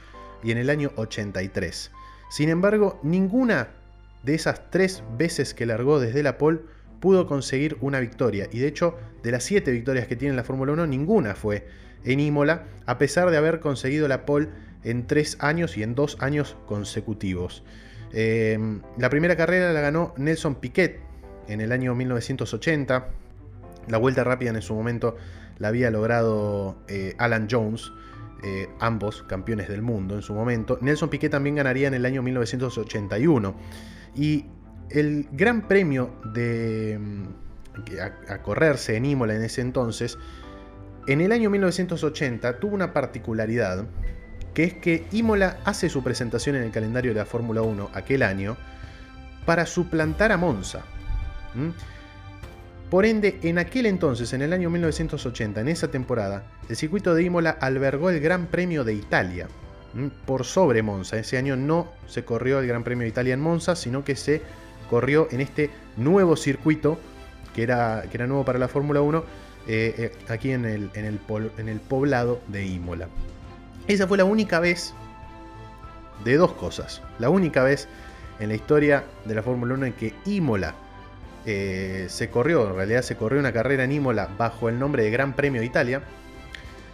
y 0.44 0.52
en 0.52 0.60
el 0.60 0.70
año 0.70 0.92
83. 0.96 1.92
Sin 2.30 2.50
embargo, 2.50 3.00
ninguna 3.04 3.70
de 4.24 4.36
esas 4.36 4.70
tres 4.70 5.04
veces 5.18 5.54
que 5.54 5.66
largó 5.66 6.00
desde 6.00 6.24
la 6.24 6.38
pole 6.38 6.60
pudo 7.00 7.28
conseguir 7.28 7.78
una 7.82 8.00
victoria. 8.00 8.48
Y 8.52 8.60
de 8.60 8.68
hecho, 8.68 8.96
de 9.24 9.32
las 9.32 9.44
siete 9.44 9.72
victorias 9.72 10.08
que 10.08 10.16
tiene 10.16 10.36
la 10.36 10.44
Fórmula 10.44 10.74
1, 10.74 10.88
ninguna 10.88 11.36
fue 11.36 11.68
en 12.04 12.20
Imola, 12.20 12.66
a 12.86 12.98
pesar 12.98 13.30
de 13.30 13.38
haber 13.38 13.60
conseguido 13.60 14.08
la 14.08 14.26
pole 14.26 14.50
en 14.84 15.08
tres 15.08 15.38
años 15.40 15.78
y 15.78 15.84
en 15.84 15.96
dos 15.96 16.18
años 16.20 16.56
consecutivos. 16.66 17.64
Em, 18.14 18.82
la 18.98 19.10
primera 19.10 19.36
carrera 19.36 19.74
la 19.74 19.82
ganó 19.82 20.14
Nelson 20.18 20.56
Piquet 20.56 21.00
en 21.48 21.62
el 21.62 21.72
año 21.72 21.96
1980. 21.96 23.10
La 23.88 23.98
vuelta 23.98 24.24
rápida 24.24 24.52
en 24.52 24.62
su 24.62 24.74
momento 24.74 25.16
la 25.60 25.70
había 25.70 25.92
logrado 25.92 26.78
eh, 26.88 27.16
Alan 27.18 27.48
Jones, 27.50 27.92
eh, 28.44 28.70
ambos 28.80 29.24
campeones 29.24 29.68
del 29.68 29.82
mundo 29.82 30.16
en 30.16 30.22
su 30.22 30.34
momento. 30.34 30.78
Nelson 30.82 31.10
Piquet 31.10 31.32
también 31.32 31.56
ganaría 31.56 31.88
en 31.88 31.94
el 31.94 32.06
año 32.06 32.22
1981. 32.22 33.56
Y 34.16 34.46
el 34.90 35.28
gran 35.32 35.68
premio 35.68 36.20
de 36.34 37.00
mm, 37.00 37.24
a 38.30 38.42
correrse 38.42 38.96
en 38.96 39.06
Imola 39.06 39.36
en 39.36 39.44
ese 39.44 39.62
entonces, 39.62 40.18
en 41.08 41.22
el 41.22 41.32
año 41.32 41.50
1980 41.50 42.60
tuvo 42.60 42.76
una 42.76 42.94
particularidad 42.94 43.86
que 44.54 44.64
es 44.64 44.74
que 44.74 45.06
Imola 45.12 45.60
hace 45.66 45.88
su 45.88 46.04
presentación 46.04 46.56
en 46.56 46.64
el 46.64 46.72
calendario 46.72 47.14
de 47.14 47.20
la 47.20 47.26
Fórmula 47.26 47.62
1 47.62 47.92
aquel 47.94 48.24
año 48.24 48.58
para 49.46 49.66
suplantar 49.66 50.32
a 50.32 50.38
Monza. 50.38 50.84
Por 52.90 53.06
ende, 53.06 53.38
en 53.44 53.58
aquel 53.58 53.86
entonces, 53.86 54.32
en 54.32 54.42
el 54.42 54.54
año 54.54 54.70
1980, 54.70 55.60
en 55.60 55.68
esa 55.68 55.90
temporada, 55.90 56.44
el 56.70 56.76
circuito 56.78 57.14
de 57.14 57.24
Imola 57.24 57.58
albergó 57.60 58.10
el 58.10 58.22
Gran 58.22 58.48
Premio 58.48 58.86
de 58.86 58.94
Italia 58.94 59.48
por 60.26 60.46
sobre 60.46 60.84
Monza. 60.84 61.18
Ese 61.18 61.38
año 61.38 61.58
no 61.58 61.92
se 62.08 62.24
corrió 62.24 62.60
el 62.60 62.68
Gran 62.68 62.86
Premio 62.86 63.04
de 63.04 63.10
Italia 63.10 63.34
en 63.34 63.42
Monza, 63.42 63.76
sino 63.76 64.06
que 64.06 64.16
se 64.16 64.42
corrió 64.90 65.28
en 65.32 65.42
este 65.42 65.70
nuevo 65.98 66.38
circuito 66.38 66.98
que 67.54 67.64
era, 67.64 68.04
que 68.10 68.16
era 68.16 68.28
nuevo 68.28 68.46
para 68.46 68.60
la 68.60 68.70
Fórmula 68.70 69.02
1, 69.02 69.24
eh, 69.68 69.96
eh, 69.98 70.12
aquí 70.30 70.52
en 70.52 70.64
el, 70.64 70.90
en 70.94 71.70
el 71.70 71.80
poblado 71.82 72.40
de 72.48 72.66
Imola. 72.66 73.10
Esa 73.88 74.08
fue 74.08 74.18
la 74.18 74.26
única 74.26 74.60
vez 74.62 74.94
de 76.24 76.38
dos 76.38 76.54
cosas. 76.54 77.02
La 77.20 77.30
única 77.30 77.64
vez 77.64 77.90
en 78.40 78.50
la 78.50 78.56
historia 78.56 79.04
de 79.26 79.36
la 79.36 79.44
Fórmula 79.44 79.74
1 79.74 79.88
en 79.88 79.94
que 79.94 80.14
Imola 80.26 80.76
eh, 81.48 82.06
se 82.10 82.30
corrió, 82.30 82.70
en 82.70 82.76
realidad 82.76 83.02
se 83.02 83.16
corrió 83.16 83.40
una 83.40 83.54
carrera 83.54 83.84
en 83.84 83.92
Imola 83.92 84.30
bajo 84.38 84.70
el 84.70 84.78
nombre 84.78 85.04
de 85.04 85.10
Gran 85.10 85.36
Premio 85.36 85.62
de 85.62 85.68
Italia. 85.68 86.02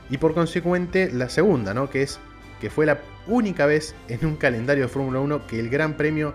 Y 0.10 0.18
por 0.18 0.34
consecuente 0.34 1.12
la 1.12 1.28
segunda, 1.28 1.74
¿no? 1.74 1.90
que 1.90 2.04
es 2.04 2.20
que 2.62 2.70
fue 2.70 2.86
la 2.86 3.00
única 3.28 3.66
vez 3.66 3.96
en 4.08 4.26
un 4.26 4.38
calendario 4.38 4.84
de 4.84 4.90
Fórmula 4.90 5.20
1 5.20 5.48
que 5.48 5.60
el 5.60 5.70
Gran 5.70 5.98
Premio 5.98 6.34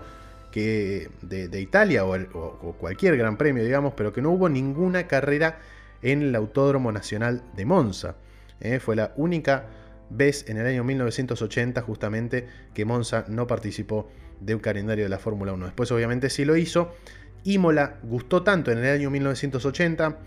de, 0.51 1.59
Italia 1.61 2.05
o, 2.05 2.75
cualquier 2.79 3.17
Gran 3.17 3.37
Premio, 3.37 3.63
digamos, 3.63 3.93
pero 3.95 4.11
que 4.13 4.21
no 4.21 4.31
hubo 4.31 4.49
ninguna 4.49 5.07
carrera 5.07 5.59
en 6.01 6.21
el 6.21 6.35
Autódromo 6.35 6.91
Nacional 6.91 7.43
de 7.55 7.65
Monza. 7.65 8.15
¿eh? 8.59 8.79
Fue 8.79 8.95
la 8.95 9.13
única 9.15 9.67
ves 10.09 10.45
en 10.47 10.57
el 10.57 10.65
año 10.65 10.83
1980 10.83 11.81
justamente 11.81 12.47
que 12.73 12.83
Monza 12.83 13.25
no 13.27 13.47
participó 13.47 14.09
de 14.39 14.55
un 14.55 14.61
calendario 14.61 15.05
de 15.05 15.09
la 15.09 15.19
Fórmula 15.19 15.53
1. 15.53 15.65
Después 15.65 15.91
obviamente 15.91 16.29
sí 16.29 16.45
lo 16.45 16.55
hizo. 16.55 16.93
Imola 17.43 17.97
gustó 18.03 18.43
tanto 18.43 18.71
en 18.71 18.79
el 18.79 18.85
año 18.85 19.09
1980 19.09 20.17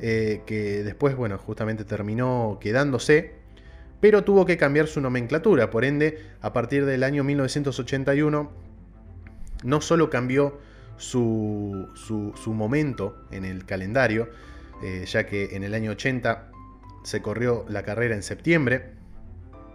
eh, 0.00 0.42
que 0.46 0.84
después, 0.84 1.16
bueno, 1.16 1.38
justamente 1.38 1.84
terminó 1.84 2.58
quedándose, 2.60 3.34
pero 4.00 4.22
tuvo 4.22 4.46
que 4.46 4.56
cambiar 4.56 4.86
su 4.86 5.00
nomenclatura. 5.00 5.70
Por 5.70 5.84
ende, 5.84 6.22
a 6.40 6.52
partir 6.52 6.86
del 6.86 7.02
año 7.02 7.24
1981, 7.24 8.50
no 9.64 9.80
solo 9.80 10.08
cambió 10.08 10.60
su, 10.98 11.88
su, 11.94 12.54
momento 12.54 13.16
en 13.30 13.44
el 13.44 13.64
calendario, 13.64 14.28
eh, 14.82 15.04
ya 15.06 15.26
que 15.26 15.56
en 15.56 15.64
el 15.64 15.74
año 15.74 15.92
80 15.92 16.50
se 17.02 17.22
corrió 17.22 17.64
la 17.68 17.82
carrera 17.82 18.14
en 18.14 18.22
septiembre, 18.22 18.92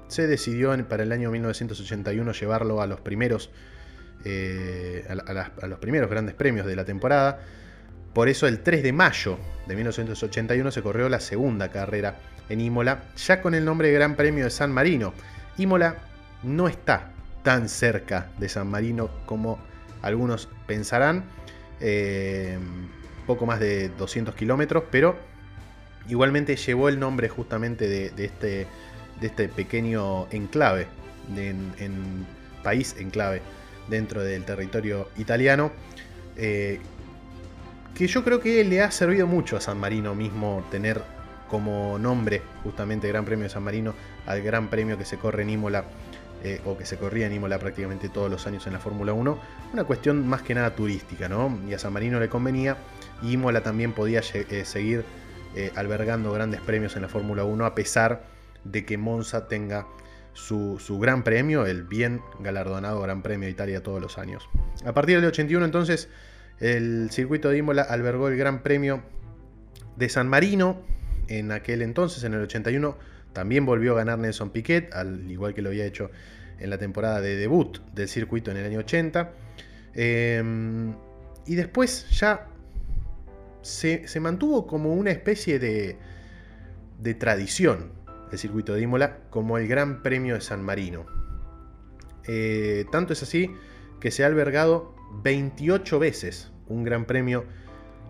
se 0.07 0.27
decidió 0.27 0.71
para 0.87 1.03
el 1.03 1.11
año 1.11 1.31
1981 1.31 2.31
llevarlo 2.33 2.81
a 2.81 2.87
los 2.87 3.01
primeros, 3.01 3.49
eh, 4.25 5.05
a, 5.09 5.67
los 5.67 5.79
primeros 5.79 6.09
grandes 6.09 6.35
premios 6.35 6.65
de 6.65 6.75
la 6.75 6.85
temporada. 6.85 7.39
Por 8.13 8.29
eso 8.29 8.47
el 8.47 8.59
3 8.59 8.83
de 8.83 8.93
mayo 8.93 9.39
de 9.67 9.75
1981 9.75 10.71
se 10.71 10.81
corrió 10.81 11.09
la 11.09 11.19
segunda 11.19 11.69
carrera 11.69 12.17
en 12.49 12.61
Imola, 12.61 13.03
ya 13.15 13.41
con 13.41 13.55
el 13.55 13.65
nombre 13.65 13.87
de 13.87 13.93
Gran 13.93 14.15
Premio 14.15 14.43
de 14.43 14.49
San 14.49 14.71
Marino. 14.71 15.13
Imola 15.57 15.97
no 16.43 16.67
está 16.67 17.11
tan 17.43 17.69
cerca 17.69 18.29
de 18.37 18.49
San 18.49 18.67
Marino 18.67 19.09
como 19.25 19.59
algunos 20.01 20.47
pensarán, 20.67 21.23
eh, 21.79 22.57
poco 23.25 23.45
más 23.45 23.59
de 23.59 23.89
200 23.89 24.35
kilómetros, 24.35 24.83
pero 24.91 25.17
igualmente 26.07 26.55
llevó 26.55 26.89
el 26.89 26.99
nombre 26.99 27.29
justamente 27.29 27.87
de 27.87 28.25
este 28.25 28.67
este 29.27 29.47
pequeño 29.47 30.27
enclave, 30.31 30.87
en, 31.35 32.25
país 32.63 32.95
enclave 32.97 33.41
dentro 33.87 34.23
del 34.23 34.43
territorio 34.43 35.09
italiano, 35.17 35.71
eh, 36.37 36.79
que 37.95 38.07
yo 38.07 38.23
creo 38.23 38.39
que 38.39 38.63
le 38.63 38.81
ha 38.81 38.91
servido 38.91 39.27
mucho 39.27 39.57
a 39.57 39.61
San 39.61 39.79
Marino 39.79 40.15
mismo 40.15 40.65
tener 40.71 41.01
como 41.49 41.99
nombre 41.99 42.41
justamente 42.63 43.07
Gran 43.07 43.25
Premio 43.25 43.43
de 43.43 43.49
San 43.49 43.63
Marino 43.63 43.93
al 44.25 44.41
Gran 44.41 44.69
Premio 44.69 44.97
que 44.97 45.05
se 45.05 45.17
corre 45.17 45.43
en 45.43 45.51
Imola 45.51 45.83
eh, 46.43 46.59
o 46.65 46.75
que 46.75 46.85
se 46.85 46.97
corría 46.97 47.27
en 47.27 47.33
Imola 47.33 47.59
prácticamente 47.59 48.09
todos 48.09 48.31
los 48.31 48.47
años 48.47 48.65
en 48.67 48.73
la 48.73 48.79
Fórmula 48.79 49.13
1, 49.13 49.39
una 49.73 49.83
cuestión 49.83 50.27
más 50.27 50.41
que 50.41 50.55
nada 50.55 50.75
turística, 50.75 51.29
¿no? 51.29 51.57
Y 51.69 51.73
a 51.73 51.79
San 51.79 51.93
Marino 51.93 52.19
le 52.19 52.27
convenía, 52.27 52.75
y 53.21 53.33
Imola 53.33 53.61
también 53.61 53.93
podía 53.93 54.21
eh, 54.33 54.65
seguir 54.65 55.05
albergando 55.75 56.31
grandes 56.31 56.61
premios 56.61 56.95
en 56.95 57.03
la 57.03 57.09
Fórmula 57.09 57.43
1 57.43 57.63
a 57.63 57.75
pesar 57.75 58.23
de 58.63 58.85
que 58.85 58.97
Monza 58.97 59.47
tenga 59.47 59.85
su, 60.33 60.77
gran 60.99 61.23
premio, 61.23 61.65
el 61.65 61.83
bien 61.83 62.21
galardonado 62.39 63.01
Gran 63.01 63.21
Premio 63.21 63.45
de 63.45 63.51
Italia 63.51 63.83
todos 63.83 64.01
los 64.01 64.17
años. 64.17 64.49
A 64.85 64.93
partir 64.93 65.17
del 65.17 65.25
81 65.25 65.63
entonces 65.65 66.09
el 66.59 67.09
circuito 67.11 67.49
de 67.49 67.57
Imola 67.57 67.83
albergó 67.83 68.27
el 68.27 68.37
Gran 68.37 68.63
Premio 68.63 69.03
de 69.95 70.09
San 70.09 70.27
Marino. 70.27 70.81
En 71.27 71.51
aquel 71.51 71.81
entonces, 71.81 72.23
en 72.23 72.33
el 72.33 72.41
81, 72.41 72.97
también 73.31 73.65
volvió 73.65 73.93
a 73.93 73.95
ganar 73.95 74.19
Nelson 74.19 74.51
Piquet, 74.51 74.93
al 74.93 75.29
igual 75.31 75.53
que 75.53 75.61
lo 75.61 75.69
había 75.69 75.85
hecho 75.85 76.11
en 76.59 76.69
la 76.69 76.77
temporada 76.77 77.21
de 77.21 77.35
debut 77.35 77.79
del 77.93 78.07
circuito 78.07 78.51
en 78.51 78.57
el 78.57 78.65
año 78.65 78.79
80. 78.79 79.31
Em, 79.95 80.93
y 81.45 81.55
después 81.55 82.09
ya 82.11 82.47
se, 83.61 84.05
mantuvo 84.19 84.67
como 84.67 84.93
una 84.93 85.11
especie 85.11 85.59
de, 85.59 85.97
de 86.99 87.13
tradición 87.13 87.91
el 88.33 88.39
circuito 88.39 88.73
de 88.73 88.81
Imola 88.81 89.19
como 89.29 89.57
el 89.57 89.67
Gran 89.67 90.01
Premio 90.01 90.35
de 90.35 90.41
San 90.41 90.63
Marino. 90.63 91.05
Eh, 92.27 92.85
tanto 92.91 93.13
es 93.13 93.23
así 93.23 93.51
que 93.99 94.11
se 94.11 94.23
ha 94.23 94.27
albergado 94.27 94.95
28 95.23 95.99
veces 95.99 96.51
un 96.67 96.83
Gran 96.83 97.05
Premio 97.05 97.45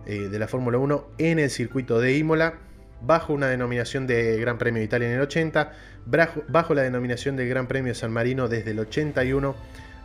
eh, 0.06 0.28
de 0.28 0.38
la 0.38 0.48
Fórmula 0.48 0.78
1 0.78 1.06
en 1.18 1.38
el 1.38 1.50
circuito 1.50 2.00
de 2.00 2.16
Imola, 2.16 2.54
bajo 3.02 3.32
una 3.32 3.48
denominación 3.48 4.06
de 4.06 4.38
Gran 4.40 4.58
Premio 4.58 4.80
de 4.80 4.86
Italia 4.86 5.08
en 5.08 5.14
el 5.14 5.20
80, 5.20 5.72
bajo, 6.06 6.74
la 6.74 6.82
denominación 6.82 7.36
de 7.36 7.46
Gran 7.46 7.66
Premio 7.66 7.92
de 7.92 7.98
San 7.98 8.12
Marino 8.12 8.48
desde 8.48 8.70
el 8.70 8.78
81 8.78 9.54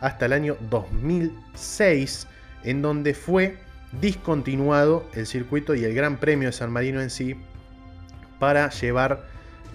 hasta 0.00 0.26
el 0.26 0.32
año 0.32 0.56
2006, 0.70 2.26
en 2.64 2.82
donde 2.82 3.14
fue 3.14 3.56
discontinuado 4.00 5.06
el 5.14 5.26
circuito 5.26 5.74
y 5.74 5.84
el 5.84 5.94
Gran 5.94 6.18
Premio 6.18 6.48
de 6.48 6.52
San 6.52 6.70
Marino 6.70 7.00
en 7.00 7.10
sí 7.10 7.36
para 8.38 8.70
llevar 8.70 9.26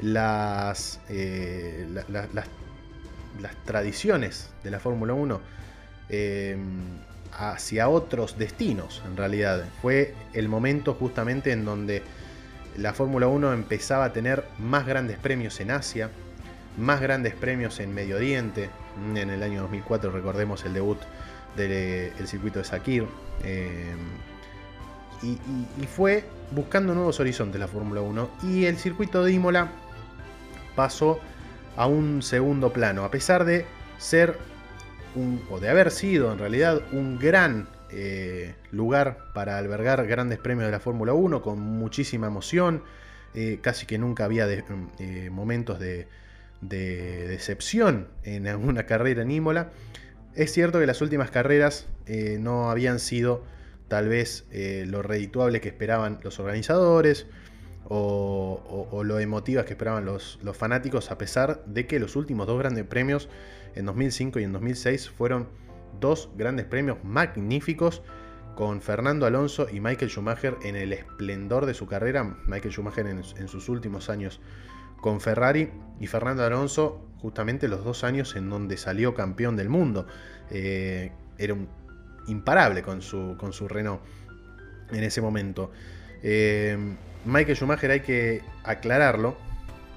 las, 0.01 0.99
eh, 1.09 1.87
las, 2.09 3.55
tradiciones 3.65 4.49
de 4.63 4.71
la 4.71 4.79
Fórmula 4.79 5.13
1 5.13 5.41
eh, 6.09 6.57
hacia 7.33 7.89
otros 7.89 8.37
destinos, 8.37 9.01
en 9.05 9.17
realidad. 9.17 9.65
Fue 9.81 10.13
el 10.33 10.47
momento 10.47 10.93
justamente 10.93 11.51
en 11.51 11.65
donde 11.65 12.01
la 12.77 12.93
Fórmula 12.93 13.27
1 13.27 13.53
empezaba 13.53 14.05
a 14.05 14.13
tener 14.13 14.45
más 14.59 14.85
grandes 14.85 15.17
premios 15.17 15.59
en 15.59 15.71
Asia, 15.71 16.09
más 16.77 17.01
grandes 17.01 17.33
premios 17.33 17.79
en 17.79 17.93
Medio 17.93 18.17
Oriente. 18.17 18.69
En 19.15 19.29
el 19.29 19.43
año 19.43 19.61
2004 19.61 20.11
recordemos 20.11 20.63
el 20.65 20.73
debut 20.73 20.99
del 21.55 22.27
circuito 22.27 22.59
de 22.59 22.65
Sakir. 22.65 23.05
Eh, 23.43 23.95
y, 25.23 25.85
fue 25.87 26.25
buscando 26.51 26.93
nuevos 26.93 27.19
horizontes 27.19 27.59
la 27.59 27.67
Fórmula 27.67 28.01
1. 28.01 28.29
Y 28.43 28.65
el 28.65 28.77
circuito 28.77 29.23
de 29.23 29.31
Imola 29.31 29.71
pasó 30.75 31.19
a 31.75 31.87
un 31.87 32.21
segundo 32.21 32.71
plano, 32.71 33.03
a 33.03 33.11
pesar 33.11 33.45
de 33.45 33.65
ser 33.97 34.37
un, 35.15 35.41
o 35.49 35.59
de 35.59 35.69
haber 35.69 35.91
sido 35.91 36.31
en 36.31 36.39
realidad 36.39 36.81
un 36.91 37.17
gran 37.19 37.67
eh, 37.91 38.55
lugar 38.71 39.19
para 39.33 39.57
albergar 39.57 40.05
grandes 40.05 40.39
premios 40.39 40.65
de 40.65 40.71
la 40.71 40.79
Fórmula 40.79 41.13
1 41.13 41.41
con 41.41 41.59
muchísima 41.59 42.27
emoción, 42.27 42.83
eh, 43.33 43.59
casi 43.61 43.85
que 43.85 43.97
nunca 43.97 44.25
había 44.25 44.47
eh, 44.49 45.29
momentos 45.31 45.79
de, 45.79 46.07
decepción 46.61 48.07
en 48.23 48.47
alguna 48.47 48.85
carrera 48.87 49.21
en 49.21 49.31
Imola. 49.31 49.69
Es 50.33 50.51
cierto 50.51 50.79
que 50.79 50.87
las 50.87 51.01
últimas 51.01 51.31
carreras 51.31 51.87
no 52.39 52.69
habían 52.69 52.99
sido 52.99 53.43
tal 53.87 54.09
vez 54.09 54.45
lo 54.51 55.01
redituable 55.01 55.61
que 55.61 55.69
esperaban 55.69 56.19
los 56.23 56.39
organizadores 56.39 57.27
o, 57.87 59.03
lo 59.03 59.19
emotivas 59.19 59.65
que 59.65 59.73
esperaban 59.73 60.05
los, 60.05 60.39
los, 60.41 60.57
fanáticos, 60.57 61.11
a 61.11 61.17
pesar 61.17 61.63
de 61.65 61.85
que 61.85 61.99
los 61.99 62.15
últimos 62.15 62.47
dos 62.47 62.57
grandes 62.57 62.85
premios, 62.85 63.29
en 63.75 63.85
2005 63.85 64.39
y 64.39 64.43
en 64.43 64.53
2006, 64.53 65.09
fueron 65.09 65.47
dos 65.99 66.29
grandes 66.35 66.65
premios 66.65 66.97
magníficos 67.03 68.01
con 68.55 68.81
Fernando 68.81 69.25
Alonso 69.25 69.67
y 69.71 69.79
Michael 69.79 70.09
Schumacher 70.09 70.57
en 70.63 70.75
el 70.75 70.93
esplendor 70.93 71.65
de 71.65 71.73
su 71.73 71.87
carrera. 71.87 72.37
Michael 72.47 72.73
Schumacher 72.73 73.05
en, 73.05 73.47
sus 73.47 73.69
últimos 73.69 74.09
años 74.09 74.39
con 75.01 75.19
Ferrari 75.19 75.69
y 75.99 76.07
Fernando 76.07 76.43
Alonso 76.43 77.05
justamente 77.17 77.67
los 77.67 77.83
dos 77.83 78.03
años 78.03 78.35
en 78.35 78.49
donde 78.49 78.77
salió 78.77 79.13
campeón 79.13 79.55
del 79.57 79.69
mundo. 79.69 80.07
Eh, 80.49 81.11
era 81.37 81.53
un 81.53 81.67
imparable 82.27 82.81
con 82.81 83.01
su, 83.01 83.35
con 83.37 83.51
su 83.53 83.67
Renault 83.67 84.01
en 84.91 85.03
ese 85.03 85.21
momento. 85.21 85.71
Eh, 86.23 86.77
Michael 87.25 87.57
Schumacher 87.57 87.91
hay 87.91 88.01
que 88.01 88.41
aclararlo, 88.63 89.35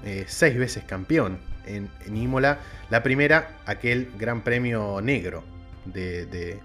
eh, 0.03 0.25
seis 0.27 0.57
veces 0.57 0.83
campeón 0.83 1.39
en, 1.65 1.89
Imola. 2.15 2.59
La 2.89 3.03
primera, 3.03 3.57
aquel 3.65 4.11
gran 4.17 4.41
premio 4.41 4.99
negro 5.01 5.43
de, 5.85 6.59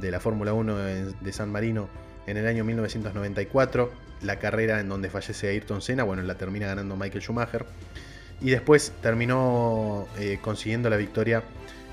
la 0.00 0.20
Fórmula 0.20 0.52
1 0.54 0.76
de 0.76 1.32
San 1.32 1.50
Marino 1.50 1.88
en 2.26 2.36
el 2.36 2.46
año 2.46 2.64
1994. 2.64 3.92
La 4.22 4.38
carrera 4.38 4.80
en 4.80 4.88
donde 4.88 5.10
fallece 5.10 5.48
Ayrton 5.48 5.82
Senna, 5.82 6.04
bueno, 6.04 6.22
la 6.22 6.36
termina 6.36 6.66
ganando 6.66 6.96
Michael 6.96 7.22
Schumacher. 7.22 7.66
Y 8.40 8.50
después 8.50 8.92
terminó 9.02 10.06
eh, 10.18 10.38
consiguiendo 10.40 10.90
la 10.90 10.96
victoria 10.96 11.42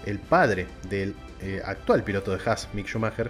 el 0.06 0.20
padre 0.20 0.68
del 0.90 1.16
eh, 1.42 1.62
actual 1.64 2.04
piloto 2.04 2.36
de 2.36 2.40
Haas, 2.44 2.70
Mick 2.74 2.88
Schumacher, 2.88 3.30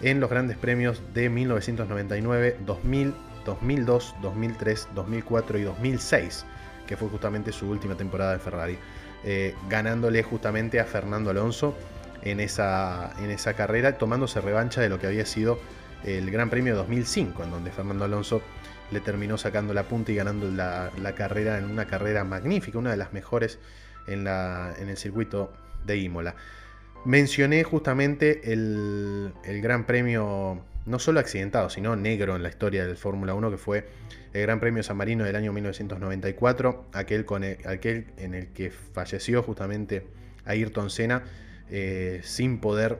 en 0.00 0.20
los 0.20 0.30
grandes 0.30 0.56
premios 0.56 1.00
de 1.14 1.28
1999, 1.28 2.58
2000, 2.66 3.14
2002, 3.44 4.16
2003, 4.22 4.88
2004 4.94 5.58
y 5.58 5.62
2006, 5.62 6.44
que 6.86 6.96
fue 6.96 7.08
justamente 7.08 7.52
su 7.52 7.68
última 7.68 7.96
temporada 7.96 8.32
de 8.32 8.38
Ferrari, 8.38 8.78
eh, 9.24 9.54
ganándole 9.68 10.22
justamente 10.22 10.80
a 10.80 10.84
Fernando 10.84 11.30
Alonso 11.30 11.76
en 12.22 12.40
esa, 12.40 13.12
en 13.18 13.30
esa 13.30 13.54
carrera, 13.54 13.98
tomándose 13.98 14.40
revancha 14.40 14.80
de 14.80 14.88
lo 14.88 14.98
que 14.98 15.06
había 15.06 15.26
sido 15.26 15.58
el 16.04 16.30
Gran 16.30 16.50
Premio 16.50 16.72
de 16.72 16.78
2005, 16.78 17.44
en 17.44 17.50
donde 17.50 17.70
Fernando 17.70 18.04
Alonso 18.04 18.42
le 18.90 19.00
terminó 19.00 19.38
sacando 19.38 19.72
la 19.74 19.84
punta 19.84 20.12
y 20.12 20.16
ganando 20.16 20.50
la, 20.50 20.90
carrera 21.16 21.58
en 21.58 21.64
una 21.64 21.86
carrera 21.86 22.24
magnífica, 22.24 22.78
una 22.78 22.90
de 22.90 22.96
las 22.96 23.12
mejores 23.12 23.58
en, 24.06 24.24
la, 24.24 24.74
en 24.78 24.88
el 24.88 24.96
circuito 24.96 25.52
de 25.84 25.96
Imola. 25.98 26.34
Mencioné 27.04 27.64
justamente 27.64 28.52
el, 28.52 29.32
Gran 29.44 29.84
Premio, 29.86 30.62
no 30.86 30.98
solo 30.98 31.20
accidentado, 31.20 31.70
sino 31.70 31.96
negro 31.96 32.36
en 32.36 32.42
la 32.42 32.48
historia 32.48 32.86
del 32.86 32.96
Fórmula 32.96 33.34
1, 33.34 33.50
que 33.50 33.56
fue 33.56 33.88
el 34.32 34.42
Gran 34.42 34.60
Premio 34.60 34.82
San 34.82 34.96
Marino 34.96 35.24
del 35.24 35.36
año 35.36 35.52
1994, 35.52 36.86
aquel, 36.92 37.26
en 38.16 38.34
el 38.34 38.48
que 38.48 38.70
falleció 38.70 39.42
justamente 39.42 40.06
Ayrton 40.44 40.90
Senna 40.90 41.22
eh, 41.70 42.20
sin 42.24 42.58
poder 42.58 42.98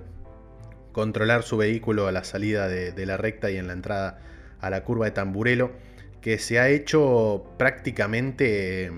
controlar 0.93 1.43
su 1.43 1.57
vehículo 1.57 2.07
a 2.07 2.12
la 2.12 2.23
salida 2.25 2.69
de, 2.69 3.07
la 3.07 3.17
recta 3.17 3.51
y 3.51 3.57
en 3.57 3.67
la 3.67 3.73
entrada 3.73 4.21
a 4.61 4.71
la 4.71 4.85
curva 4.85 5.07
de 5.07 5.12
Tamburelo, 5.12 5.73
que 6.21 6.39
se 6.39 6.61
ha 6.61 6.69
hecho 6.69 7.45
prácticamente 7.59 8.93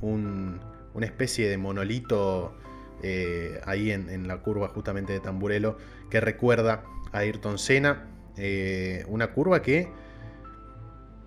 una 0.00 1.06
especie 1.06 1.48
de 1.48 1.58
monolito 1.58 2.54
eh, 3.02 3.60
ahí 3.64 3.90
en, 3.90 4.28
la 4.28 4.38
curva 4.38 4.68
justamente 4.68 5.12
de 5.12 5.20
Tamburelo, 5.20 5.76
que 6.08 6.20
recuerda 6.20 6.84
a 7.12 7.18
Ayrton 7.18 7.58
Senna, 7.58 8.06
eh, 8.36 9.04
una 9.08 9.32
curva 9.32 9.62
que 9.62 9.88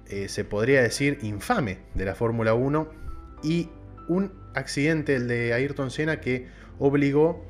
eh, 0.07 0.27
se 0.29 0.43
podría 0.43 0.81
decir 0.81 1.19
infame 1.21 1.79
de 1.93 2.05
la 2.05 2.15
Fórmula 2.15 2.53
1 2.53 2.87
y 3.43 3.69
un 4.07 4.31
accidente, 4.53 5.15
el 5.15 5.27
de 5.27 5.53
Ayrton 5.53 5.91
Senna, 5.91 6.21
que 6.21 6.47
obligó 6.79 7.45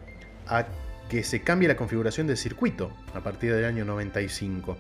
a 0.48 0.66
que 1.10 1.24
se 1.24 1.42
cambie 1.42 1.68
la 1.68 1.76
configuración 1.76 2.28
del 2.28 2.38
circuito 2.38 2.92
a 3.14 3.22
partir 3.22 3.54
del 3.54 3.66
año 3.66 3.86
95. 3.86 4.78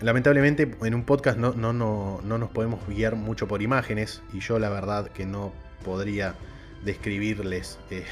lamentablemente 0.00 0.70
en 0.82 0.94
un 0.94 1.04
podcast 1.04 1.38
no, 1.38 1.52
no, 1.54 1.72
no, 1.72 2.20
no, 2.22 2.38
nos 2.38 2.50
podemos 2.50 2.86
guiar 2.86 3.16
mucho 3.16 3.48
por 3.48 3.62
imágenes 3.62 4.22
y 4.32 4.40
yo 4.40 4.58
la 4.58 4.68
verdad 4.68 5.08
que 5.08 5.26
no 5.26 5.52
podría 5.84 6.34
describirles 6.84 7.78
eh, 7.90 8.04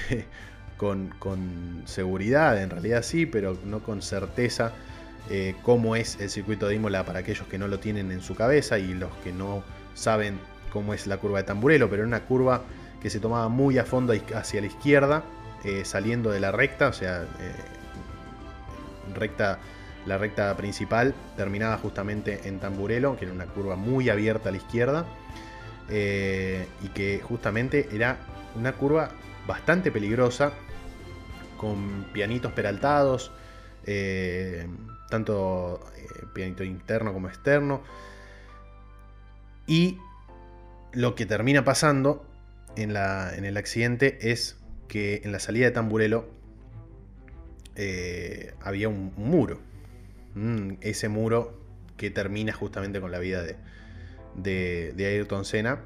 con, 0.76 1.82
seguridad, 1.86 2.62
en 2.62 2.70
realidad 2.70 3.02
sí, 3.02 3.26
pero 3.26 3.56
no 3.64 3.80
con 3.80 4.02
certeza 4.02 4.72
eh, 5.30 5.54
cómo 5.62 5.96
es 5.96 6.20
el 6.20 6.30
circuito 6.30 6.68
de 6.68 6.74
Imola 6.74 7.04
para 7.04 7.20
aquellos 7.20 7.46
que 7.48 7.58
no 7.58 7.68
lo 7.68 7.78
tienen 7.78 8.12
en 8.12 8.20
su 8.20 8.34
cabeza 8.34 8.78
y 8.78 8.94
los 8.94 9.14
que 9.24 9.32
no 9.32 9.62
saben 9.94 10.38
cómo 10.72 10.94
es 10.94 11.06
la 11.06 11.16
curva 11.16 11.38
de 11.38 11.44
Tamburelo, 11.44 11.88
pero 11.88 12.02
era 12.02 12.08
una 12.08 12.24
curva 12.24 12.62
que 13.00 13.10
se 13.10 13.20
tomaba 13.20 13.48
muy 13.48 13.78
a 13.78 13.84
fondo 13.84 14.12
hacia 14.34 14.60
la 14.60 14.66
izquierda, 14.66 15.24
eh, 15.64 15.84
saliendo 15.84 16.30
de 16.30 16.40
la 16.40 16.52
recta, 16.52 16.88
o 16.88 16.92
sea, 16.92 17.24
recta, 19.14 19.58
la 20.06 20.18
recta 20.18 20.56
principal 20.56 21.14
terminaba 21.36 21.78
justamente 21.78 22.40
en 22.44 22.58
Tamburelo, 22.58 23.16
que 23.16 23.24
era 23.24 23.34
una 23.34 23.46
curva 23.46 23.76
muy 23.76 24.10
abierta 24.10 24.50
a 24.50 24.52
la 24.52 24.58
izquierda, 24.58 25.06
y 25.88 26.88
que 26.94 27.20
justamente 27.22 27.88
era 27.92 28.18
una 28.56 28.72
curva 28.72 29.10
bastante 29.46 29.90
peligrosa, 29.90 30.52
con 31.56 32.06
pianitos 32.12 32.52
peraltados, 32.52 33.32
eh, 33.84 34.66
tanto 35.10 35.80
eh, 35.96 36.26
pianito 36.34 36.64
interno 36.64 37.12
como 37.12 37.28
externo. 37.28 37.82
Y 39.66 39.98
lo 40.92 41.14
que 41.14 41.26
termina 41.26 41.64
pasando 41.64 42.24
en, 42.76 42.90
el 42.90 43.56
accidente 43.56 44.30
es 44.30 44.56
que 44.88 45.22
en 45.24 45.32
la 45.32 45.40
salida 45.40 45.66
de 45.66 45.72
Tamburelo 45.72 46.28
eh, 47.74 48.54
había 48.60 48.88
un, 48.88 49.12
muro. 49.16 49.58
Mm, 50.34 50.74
ese 50.80 51.08
muro 51.08 51.60
que 51.96 52.10
termina 52.10 52.52
justamente 52.52 53.00
con 53.00 53.10
la 53.10 53.18
vida 53.18 53.42
de, 53.42 54.92
de, 54.92 55.06
Ayrton 55.06 55.44
Senna, 55.44 55.80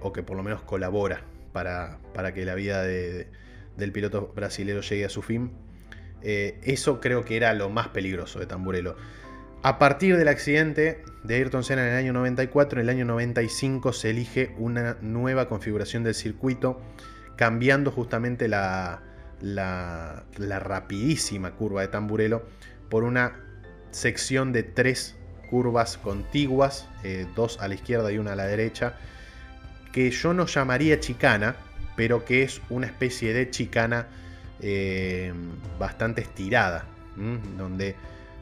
o 0.00 0.12
que 0.12 0.22
por 0.22 0.36
lo 0.36 0.42
menos 0.42 0.62
colabora 0.62 1.24
para, 1.52 2.34
que 2.34 2.44
la 2.44 2.54
vida 2.54 2.82
del 3.76 3.92
piloto 3.92 4.32
brasilero 4.34 4.80
llegue 4.80 5.04
a 5.04 5.08
su 5.08 5.22
fin. 5.22 5.52
Eh, 6.22 6.60
eso 6.62 7.00
creo 7.00 7.24
que 7.24 7.36
era 7.36 7.52
lo 7.54 7.68
más 7.68 7.88
peligroso 7.88 8.38
de 8.38 8.46
Tamburello. 8.46 8.96
A 9.64 9.78
partir 9.78 10.16
del 10.16 10.26
accidente 10.28 11.04
de 11.22 11.36
Ayrton 11.36 11.62
Senna 11.62 11.82
en 11.82 11.92
el 11.92 11.98
año 11.98 12.12
94, 12.12 12.80
en 12.80 12.88
el 12.88 12.90
año 12.90 13.04
95 13.04 13.92
se 13.92 14.10
elige 14.10 14.54
una 14.58 14.96
nueva 15.00 15.48
configuración 15.48 16.02
del 16.02 16.14
circuito, 16.14 16.80
cambiando 17.36 17.92
justamente 17.92 18.48
la, 18.48 19.02
la, 19.40 20.24
rapidísima 20.58 21.52
curva 21.52 21.82
de 21.82 21.88
Tamburello 21.88 22.42
por 22.88 23.04
una 23.04 23.40
sección 23.92 24.52
de 24.52 24.64
tres 24.64 25.16
curvas 25.48 25.96
contiguas, 25.96 26.88
eh, 27.04 27.26
dos 27.36 27.60
a 27.60 27.68
la 27.68 27.74
izquierda 27.74 28.10
y 28.10 28.18
una 28.18 28.32
a 28.32 28.36
la 28.36 28.46
derecha, 28.46 28.96
que 29.92 30.10
yo 30.10 30.34
no 30.34 30.46
llamaría 30.46 30.98
chicana, 30.98 31.56
pero 31.96 32.24
que 32.24 32.42
es 32.42 32.60
una 32.70 32.86
especie 32.86 33.32
de 33.32 33.50
chicana 33.50 34.06
eh, 34.60 35.32
bastante 35.78 36.20
estirada, 36.20 36.84
donde 37.58 37.94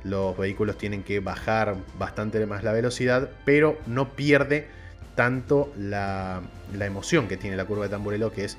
los 0.04 0.36
vehículos 0.36 0.78
tienen 0.78 1.02
que 1.02 1.20
bajar 1.20 1.76
bastante 1.98 2.44
más 2.46 2.62
la 2.62 2.72
velocidad, 2.72 3.30
pero 3.44 3.78
no 3.86 4.10
pierde 4.10 4.68
tanto 5.14 5.72
la, 5.76 6.42
emoción 6.72 7.28
que 7.28 7.36
tiene 7.36 7.56
la 7.56 7.64
curva 7.64 7.84
de 7.84 7.90
Tamburello, 7.90 8.32
que 8.32 8.44
es 8.44 8.56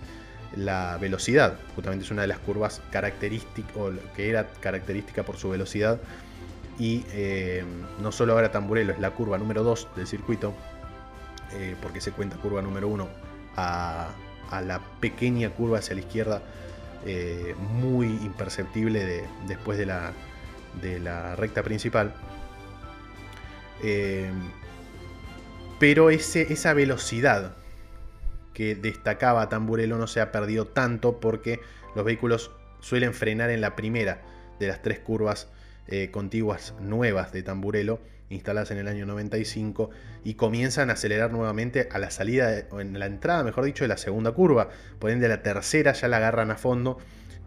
la 0.55 0.97
velocidad. 0.99 1.57
Justamente 1.75 2.05
es 2.05 2.11
una 2.11 2.21
de 2.23 2.27
las 2.27 2.39
curvas 2.39 2.81
características, 2.91 3.73
que 4.15 4.29
era 4.29 4.47
característica 4.59 5.23
por 5.23 5.37
su 5.37 5.49
velocidad. 5.49 5.99
Y 6.77 7.05
eh, 7.13 7.63
no 8.01 8.11
solo 8.11 8.33
ahora 8.33 8.51
Tamburello, 8.51 8.93
es 8.93 8.99
la 8.99 9.11
curva 9.11 9.37
número 9.37 9.63
2 9.63 9.87
del 9.95 10.07
circuito, 10.07 10.53
eh, 11.53 11.75
porque 11.81 12.01
se 12.01 12.11
cuenta 12.11 12.37
curva 12.37 12.61
número 12.61 12.87
1 12.87 13.07
a, 13.55 14.09
la 14.59 14.81
pequeña 14.99 15.51
curva 15.51 15.79
hacia 15.79 15.95
la 15.95 16.01
izquierda, 16.01 16.41
eh, 17.05 17.55
muy 17.57 18.07
imperceptible 18.07 19.23
después 19.47 19.77
de 19.77 19.85
la, 19.85 20.11
de 20.81 20.99
la 20.99 21.37
recta 21.37 21.63
principal. 21.63 22.13
Eh, 23.83 24.29
pero 25.79 26.09
ese, 26.09 26.51
esa 26.51 26.73
velocidad 26.73 27.55
que 28.53 28.75
destacaba 28.75 29.47
Tamburello 29.47 29.97
no 29.97 30.07
se 30.07 30.19
ha 30.19 30.33
perdido 30.33 30.67
tanto 30.67 31.21
porque 31.21 31.61
los 31.95 32.03
vehículos 32.03 32.51
suelen 32.81 33.13
frenar 33.13 33.49
en 33.49 33.61
la 33.61 33.77
primera 33.77 34.21
de 34.59 34.67
las 34.67 34.81
tres 34.81 34.99
curvas 34.99 35.47
contiguas 36.11 36.73
nuevas 36.79 37.33
de 37.33 37.43
Tamburello 37.43 37.99
instaladas 38.31 38.71
en 38.71 38.77
el 38.77 38.87
año 38.87 39.05
95 39.05 39.89
y 40.23 40.35
comienzan 40.35 40.89
a 40.89 40.93
acelerar 40.93 41.31
nuevamente 41.31 41.87
a 41.91 41.99
la 41.99 42.11
salida, 42.11 42.65
o 42.71 42.81
en 42.81 42.97
la 42.97 43.05
entrada, 43.05 43.43
mejor 43.43 43.65
dicho, 43.65 43.83
de 43.83 43.89
la 43.89 43.97
segunda 43.97 44.31
curva. 44.31 44.69
Por 44.99 45.11
ende, 45.11 45.27
la 45.27 45.43
tercera 45.43 45.93
ya 45.93 46.07
la 46.07 46.17
agarran 46.17 46.51
a 46.51 46.55
fondo 46.55 46.97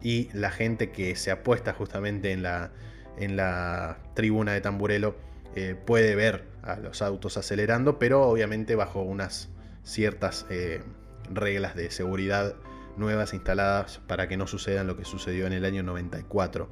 y 0.03 0.29
la 0.33 0.51
gente 0.51 0.91
que 0.91 1.17
se 1.17 1.31
apuesta 1.31 1.73
justamente 1.73 2.33
en 2.33 2.43
la, 2.43 2.73
en 3.19 3.37
la 3.37 3.99
tribuna 4.15 4.53
de 4.53 4.61
Tamburelo 4.61 5.17
eh, 5.57 5.75
puede 5.75 6.15
ver 6.15 6.45
a 6.63 6.77
los 6.77 7.03
autos 7.03 7.37
acelerando, 7.37 7.99
pero 7.99 8.23
obviamente 8.23 8.75
bajo 8.75 9.03
unas 9.03 9.49
ciertas 9.83 10.47
eh, 10.51 10.83
reglas 11.31 11.75
de 11.75 11.91
seguridad 11.91 12.55
nuevas 12.97 13.35
instaladas 13.35 14.01
para 14.07 14.29
que 14.29 14.37
no 14.37 14.47
sucedan 14.47 14.87
lo 14.87 14.97
que 14.97 15.05
sucedió 15.05 15.47
en 15.47 15.53
el 15.53 15.65
año 15.65 15.83
94. 15.83 16.69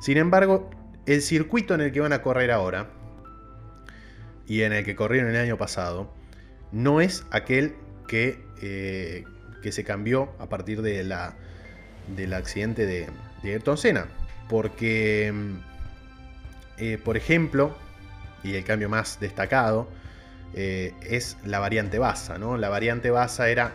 Sin 0.00 0.18
embargo, 0.18 0.70
el 1.06 1.22
circuito 1.22 1.74
en 1.74 1.80
el 1.80 1.92
que 1.92 2.00
van 2.00 2.12
a 2.12 2.22
correr 2.22 2.50
ahora 2.50 2.90
y 4.46 4.62
en 4.62 4.72
el 4.72 4.84
que 4.84 4.94
corrieron 4.94 5.30
el 5.30 5.36
año 5.36 5.56
pasado 5.56 6.12
no 6.72 7.00
es 7.00 7.24
aquel 7.30 7.74
que, 8.08 8.44
eh, 8.60 9.24
que 9.62 9.72
se 9.72 9.84
cambió 9.84 10.32
a 10.38 10.48
partir 10.48 10.82
de 10.82 11.04
la, 11.04 11.34
del 12.16 12.34
accidente 12.34 12.84
de, 12.84 13.06
de 13.42 13.52
Ayrton 13.52 13.78
Senna. 13.78 14.06
Porque, 14.48 15.32
eh, 16.78 16.98
por 17.02 17.16
ejemplo, 17.16 17.76
y 18.42 18.54
el 18.54 18.64
cambio 18.64 18.88
más 18.88 19.18
destacado, 19.20 19.88
eh, 20.54 20.92
es 21.02 21.38
la 21.44 21.60
variante 21.60 21.98
Baza. 21.98 22.38
¿no? 22.38 22.58
La 22.58 22.68
variante 22.68 23.10
Baza 23.10 23.48
era, 23.48 23.72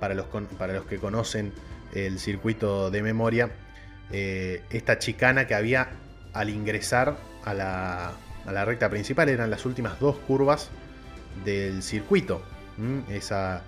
para 0.00 0.14
los, 0.14 0.26
para 0.58 0.72
los 0.72 0.86
que 0.86 0.98
conocen 0.98 1.52
el 1.94 2.18
circuito 2.18 2.90
de 2.90 3.02
memoria, 3.02 3.50
esta 4.10 4.98
chicana 4.98 5.46
que 5.46 5.54
había 5.54 5.90
al 6.32 6.50
ingresar 6.50 7.16
a 7.44 7.54
la, 7.54 8.12
a 8.46 8.52
la 8.52 8.64
recta 8.64 8.88
principal, 8.88 9.28
eran 9.28 9.50
las 9.50 9.64
últimas 9.66 9.98
dos 10.00 10.16
curvas 10.18 10.70
del 11.44 11.82
circuito. 11.82 12.42
Esa 13.10 13.62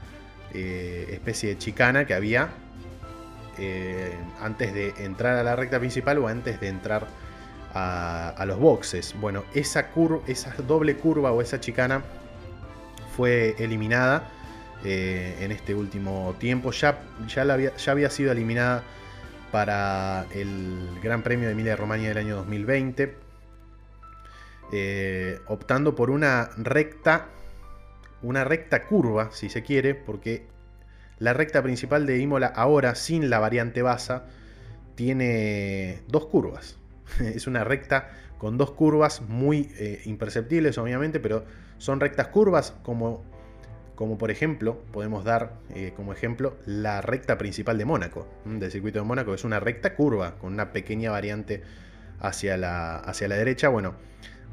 eh, 0.55 1.09
especie 1.11 1.51
de 1.51 1.59
chicana 1.59 2.07
que 2.07 2.15
había 2.15 2.49
eh, 3.59 4.15
antes 4.41 4.73
de 4.73 4.95
entrar 4.99 5.37
a 5.37 5.43
la 5.43 5.55
recta 5.55 5.79
principal 5.79 6.17
o 6.19 6.29
antes 6.29 6.61
de 6.61 6.69
entrar 6.69 7.07
a, 7.75 8.45
los 8.47 8.59
boxes. 8.59 9.15
Bueno, 9.21 9.45
esa, 9.55 9.89
curva, 9.89 10.21
esa 10.27 10.55
doble 10.67 10.97
curva 10.97 11.33
o 11.33 11.41
esa 11.41 11.61
chicana 11.61 12.03
fue 13.17 13.55
eliminada 13.59 14.31
eh, 14.85 15.37
en 15.41 15.53
este 15.53 15.75
último 15.75 16.35
tiempo. 16.39 16.71
Ya, 16.73 16.99
ya, 17.29 17.43
había, 17.43 17.77
ya 17.77 17.93
había 17.93 18.11
sido 18.11 18.33
eliminada 18.33 18.83
para 19.51 20.27
el 20.33 20.99
Gran 21.03 21.23
Premio 21.23 21.47
de 21.47 21.53
Emilia 21.53 21.77
Romagna 21.77 22.09
del 22.09 22.19
año 22.19 22.37
2020, 22.37 23.15
optando 25.47 25.95
por 25.95 26.11
una 26.11 26.51
recta 26.57 27.29
una 28.23 28.45
recta 28.45 28.85
curva, 28.85 29.31
si 29.33 29.49
se 29.49 29.63
quiere, 29.63 29.95
porque 29.95 30.47
la 31.19 31.33
recta 31.33 31.63
principal 31.63 32.07
de 32.07 32.19
Imola 32.19 32.47
ahora, 32.47 32.95
sin 32.95 33.31
la 33.31 33.39
variante 33.39 33.83
Baza, 33.83 34.25
tiene 34.95 36.03
dos 36.09 36.27
curvas. 36.27 36.79
es 37.21 37.47
una 37.47 37.65
recta 37.65 38.11
con 38.39 38.59
dos 38.59 38.73
curvas 38.73 39.23
muy 39.23 39.71
eh, 39.79 40.03
imperceptibles, 40.05 40.79
obviamente, 40.79 41.21
pero 41.21 41.45
son 41.79 42.01
rectas 42.01 42.29
curvas 42.29 42.75
como, 42.83 43.25
como 43.95 44.19
por 44.19 44.31
ejemplo, 44.31 44.81
podemos 44.93 45.25
dar 45.25 45.59
eh, 45.75 45.93
como 45.97 46.13
ejemplo 46.13 46.57
la 46.67 47.01
recta 47.01 47.39
principal 47.39 47.79
de 47.79 47.85
Mónaco, 47.85 48.29
del 48.45 48.71
circuito 48.71 48.99
de 49.01 49.05
Mónaco, 49.05 49.35
es 49.35 49.45
una 49.45 49.61
recta 49.61 49.95
curva 49.95 50.37
con 50.39 50.53
una 50.53 50.73
pequeña 50.73 51.11
variante 51.11 51.63
hacia 52.21 52.57
la, 52.57 52.97
hacia 52.97 53.29
la 53.29 53.37
derecha. 53.37 53.69
Bueno, 53.69 53.95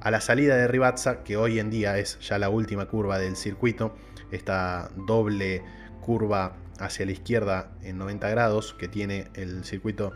a 0.01 0.11
la 0.11 0.21
salida 0.21 0.55
de 0.55 0.67
Ribazza, 0.67 1.23
que 1.23 1.37
hoy 1.37 1.59
en 1.59 1.69
día 1.69 1.97
es 1.97 2.19
ya 2.19 2.39
la 2.39 2.49
última 2.49 2.85
curva 2.85 3.19
del 3.19 3.35
circuito, 3.35 3.95
esta 4.31 4.89
doble 4.95 5.61
curva 6.01 6.55
hacia 6.79 7.05
la 7.05 7.11
izquierda 7.11 7.71
en 7.83 7.97
90 7.97 8.29
grados 8.29 8.73
que 8.73 8.87
tiene 8.87 9.27
el 9.33 9.63
circuito 9.65 10.13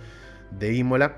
de 0.52 0.74
Imola, 0.74 1.17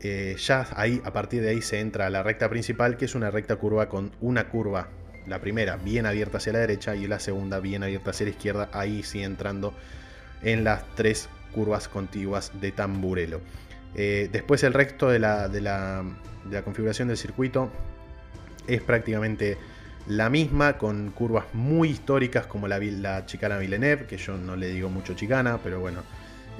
eh, 0.00 0.36
ya 0.38 0.66
ahí, 0.76 1.00
a 1.04 1.12
partir 1.12 1.42
de 1.42 1.50
ahí 1.50 1.62
se 1.62 1.80
entra 1.80 2.06
a 2.06 2.10
la 2.10 2.22
recta 2.22 2.48
principal, 2.48 2.96
que 2.96 3.06
es 3.06 3.14
una 3.14 3.30
recta 3.30 3.56
curva 3.56 3.88
con 3.88 4.12
una 4.20 4.48
curva, 4.48 4.88
la 5.26 5.40
primera 5.40 5.76
bien 5.76 6.06
abierta 6.06 6.38
hacia 6.38 6.52
la 6.52 6.58
derecha 6.60 6.94
y 6.94 7.06
la 7.06 7.18
segunda 7.18 7.58
bien 7.58 7.82
abierta 7.82 8.10
hacia 8.10 8.26
la 8.26 8.30
izquierda, 8.30 8.68
ahí 8.72 9.02
sí 9.02 9.22
entrando 9.22 9.74
en 10.42 10.62
las 10.62 10.84
tres 10.94 11.28
curvas 11.52 11.88
contiguas 11.88 12.52
de 12.60 12.70
Tamburelo. 12.70 13.40
Eh, 13.96 14.28
después 14.30 14.62
el 14.64 14.74
resto 14.74 15.08
de 15.08 15.18
la, 15.18 15.48
de 15.48 15.60
la 15.60 16.04
configuración 16.64 17.08
del 17.08 17.16
circuito 17.16 17.70
es 18.66 18.82
prácticamente 18.82 19.58
la 20.06 20.28
misma, 20.28 20.76
con 20.76 21.10
curvas 21.10 21.46
muy 21.54 21.88
históricas 21.90 22.46
como 22.46 22.68
la, 22.68 23.26
chicana 23.26 23.58
Villeneuve, 23.58 24.06
que 24.06 24.16
yo 24.16 24.36
no 24.36 24.56
le 24.56 24.68
digo 24.68 24.90
mucho 24.90 25.14
chicana, 25.14 25.58
pero 25.62 25.80
bueno, 25.80 26.02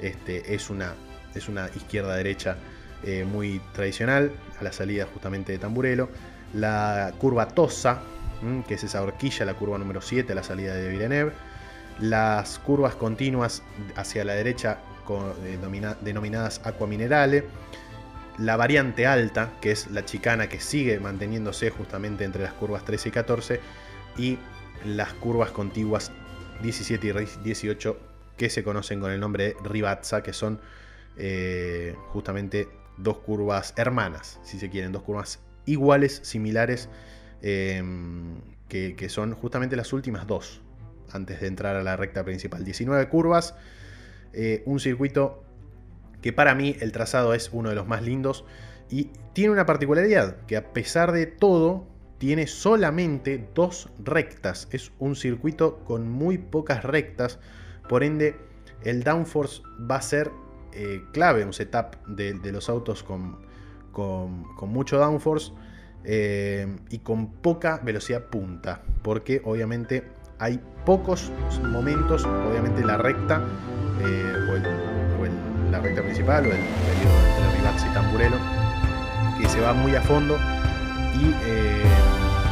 este, 0.01 0.55
es, 0.55 0.69
una, 0.69 0.93
es 1.35 1.47
una 1.47 1.69
izquierda-derecha 1.75 2.57
eh, 3.03 3.23
muy 3.23 3.61
tradicional, 3.73 4.31
a 4.59 4.63
la 4.63 4.71
salida 4.71 5.05
justamente 5.11 5.51
de 5.51 5.59
Tamburelo. 5.59 6.09
La 6.53 7.13
curva 7.19 7.47
Tosa, 7.47 8.01
que 8.67 8.73
es 8.75 8.83
esa 8.83 9.01
horquilla, 9.01 9.45
la 9.45 9.53
curva 9.53 9.77
número 9.77 10.01
7, 10.01 10.31
a 10.31 10.35
la 10.35 10.43
salida 10.43 10.73
de 10.73 10.89
Villeneuve. 10.89 11.31
Las 11.99 12.59
curvas 12.59 12.95
continuas 12.95 13.61
hacia 13.95 14.25
la 14.25 14.33
derecha, 14.33 14.79
eh, 15.43 15.59
denominadas 16.01 16.61
Aqua 16.63 16.87
Minerale 16.87 17.45
la 18.37 18.57
variante 18.57 19.07
alta, 19.07 19.53
que 19.61 19.71
es 19.71 19.89
la 19.91 20.05
chicana 20.05 20.49
que 20.49 20.59
sigue 20.59 20.99
manteniéndose 20.99 21.69
justamente 21.69 22.23
entre 22.23 22.43
las 22.43 22.53
curvas 22.53 22.83
13 22.85 23.09
y 23.09 23.11
14, 23.11 23.59
y 24.17 24.39
las 24.85 25.13
curvas 25.13 25.51
contiguas 25.51 26.11
17 26.61 27.07
y 27.07 27.43
18 27.43 27.99
que 28.37 28.49
se 28.49 28.63
conocen 28.63 28.99
con 28.99 29.11
el 29.11 29.19
nombre 29.19 29.55
de 29.61 29.69
Ribazza, 29.69 30.21
que 30.21 30.33
son 30.33 30.59
eh, 31.17 31.95
justamente 32.07 32.67
dos 32.97 33.17
curvas 33.19 33.73
hermanas, 33.77 34.39
si 34.43 34.59
se 34.59 34.69
quieren, 34.69 34.91
dos 34.91 35.03
curvas 35.03 35.39
iguales, 35.65 36.19
similares, 36.23 36.89
em, 37.41 38.41
que, 38.67 39.07
son 39.09 39.33
justamente 39.33 39.75
las 39.75 39.93
últimas 39.93 40.27
dos 40.27 40.61
antes 41.11 41.39
de 41.39 41.47
entrar 41.47 41.75
a 41.77 41.83
la 41.83 41.95
recta 41.95 42.23
principal. 42.25 42.65
19 42.65 43.07
curvas, 43.07 43.55
eh, 44.33 44.63
un 44.65 44.79
circuito 44.79 45.44
que 46.25 46.33
para 46.33 46.55
mí 46.55 46.75
el 46.79 46.91
trazado 46.91 47.35
es 47.35 47.51
uno 47.53 47.69
de 47.69 47.75
los 47.75 47.85
más 47.85 48.01
lindos 48.01 48.45
y 48.89 49.11
tiene 49.33 49.51
una 49.51 49.67
particularidad, 49.67 50.37
que 50.47 50.57
a 50.57 50.73
pesar 50.73 51.11
de 51.11 51.27
todo 51.27 51.85
tiene 52.17 52.47
solamente 52.47 53.47
dos 53.53 53.91
rectas, 54.03 54.67
es 54.71 54.91
un 54.97 55.15
circuito 55.15 55.83
con 55.83 56.09
muy 56.09 56.39
pocas 56.39 56.83
rectas, 56.83 57.37
por 57.87 58.03
ende 58.03 58.37
el 58.81 59.03
downforce 59.03 59.61
va 59.79 59.97
a 59.97 60.01
ser 60.01 60.31
eh, 60.73 61.03
clave, 61.13 61.45
un 61.45 61.53
setup 61.53 61.95
de, 62.07 62.33
los 62.51 62.69
autos 62.69 63.03
con, 63.03 63.37
con, 63.91 64.47
mucho 64.61 64.97
downforce 64.97 65.53
eh, 66.05 66.75
y 66.89 66.97
con 66.97 67.33
poca 67.33 67.79
velocidad 67.83 68.23
punta, 68.31 68.81
porque 69.03 69.43
obviamente 69.45 70.09
hay 70.39 70.59
pocos 70.87 71.31
momentos, 71.61 72.25
obviamente 72.25 72.83
la 72.83 72.97
recta 72.97 73.43
eh, 74.01 74.33
recta 75.85 76.01
principal 76.01 76.47
o 76.47 76.51
el 76.51 76.57
periodo 76.57 77.27
entre 77.27 77.57
Rivax 77.57 77.85
y 77.85 77.93
Tamburelo, 77.93 78.37
que 79.39 79.47
se 79.47 79.61
va 79.61 79.73
muy 79.73 79.93
a 79.93 80.01
fondo 80.01 80.39
y 81.13 81.31
eh, 81.45 81.83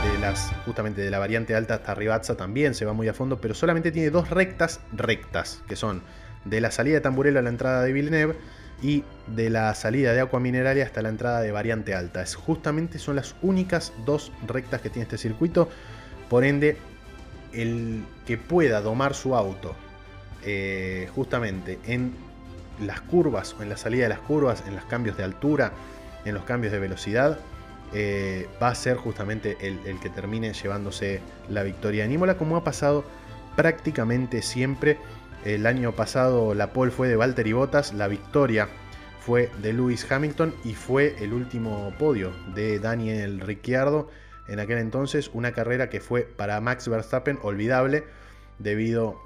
de 0.04 0.20
las, 0.20 0.52
justamente 0.66 1.02
de 1.02 1.10
la 1.10 1.18
variante 1.18 1.56
alta 1.56 1.76
hasta 1.76 1.96
Rivazza 1.96 2.38
también 2.38 2.76
se 2.76 2.86
va 2.86 2.94
muy 2.94 3.08
a 3.08 3.14
fondo, 3.14 3.42
pero 3.42 3.56
solamente 3.56 3.92
tiene 3.92 4.12
dos 4.12 4.30
rectas 4.30 4.82
rectas, 4.92 5.64
que 5.68 5.76
son 5.76 6.04
de 6.46 6.62
la 6.62 6.70
salida 6.70 6.96
de 6.96 7.02
Tamburelo 7.02 7.40
a 7.40 7.42
la 7.42 7.50
entrada 7.50 7.82
de 7.82 7.92
Villeneuve 7.92 8.36
y 8.84 9.04
de 9.26 9.50
la 9.50 9.74
salida 9.74 10.14
de 10.14 10.20
Agua 10.20 10.40
Mineraria 10.40 10.86
hasta 10.86 11.02
la 11.02 11.10
entrada 11.10 11.42
de 11.42 11.52
variante 11.52 11.96
alta. 11.96 12.22
Es 12.22 12.36
justamente 12.36 13.00
son 13.00 13.16
las 13.16 13.34
únicas 13.42 13.94
dos 14.06 14.32
rectas 14.46 14.82
que 14.82 14.92
tiene 14.92 15.04
este 15.04 15.18
circuito, 15.18 15.70
por 16.30 16.44
ende 16.44 16.78
el 17.52 18.04
que 18.28 18.38
pueda 18.38 18.82
domar 18.82 19.16
su 19.16 19.36
auto 19.36 19.76
eh, 20.46 21.10
justamente 21.16 21.80
en 21.88 22.14
las 22.80 23.02
curvas 23.02 23.56
o 23.60 23.64
en 23.64 23.70
la 23.70 23.78
salida 23.78 24.04
de 24.04 24.10
las 24.10 24.20
curvas, 24.20 24.64
en 24.68 24.76
los 24.76 24.86
cambios 24.86 25.18
de 25.18 25.24
altura, 25.24 25.74
en 26.26 26.34
los 26.34 26.44
cambios 26.44 26.74
de 26.74 26.80
velocidad, 26.80 27.40
eh, 27.94 28.48
va 28.62 28.70
a 28.70 28.76
ser 28.76 28.98
justamente 28.98 29.58
el, 29.62 30.00
que 30.00 30.10
termine 30.10 30.54
llevándose 30.54 31.22
la 31.48 31.64
victoria 31.64 32.06
en 32.06 32.12
Imola, 32.12 32.38
como 32.38 32.58
ha 32.58 32.64
pasado 32.64 33.04
prácticamente 33.56 34.42
siempre. 34.42 34.98
El 35.46 35.68
año 35.68 35.92
pasado 35.92 36.56
la 36.56 36.74
pole 36.74 36.92
fue 36.92 37.08
de 37.08 37.16
Valtteri 37.16 37.54
Bottas, 37.54 37.94
la 37.94 38.08
victoria 38.08 38.68
fue 39.20 39.52
de 39.62 39.74
Lewis 39.74 40.10
Hamilton 40.12 40.56
y 40.64 40.74
fue 40.74 41.16
el 41.20 41.34
último 41.34 41.94
podio 42.00 42.32
de 42.56 42.80
Daniel 42.80 43.40
Ricciardo. 43.42 44.10
En 44.48 44.60
aquel 44.60 44.80
entonces 44.80 45.30
una 45.34 45.52
carrera 45.52 45.90
que 45.90 46.02
fue 46.02 46.24
para 46.24 46.60
Max 46.62 46.88
Verstappen 46.88 47.40
olvidable 47.44 48.06
debido 48.58 49.20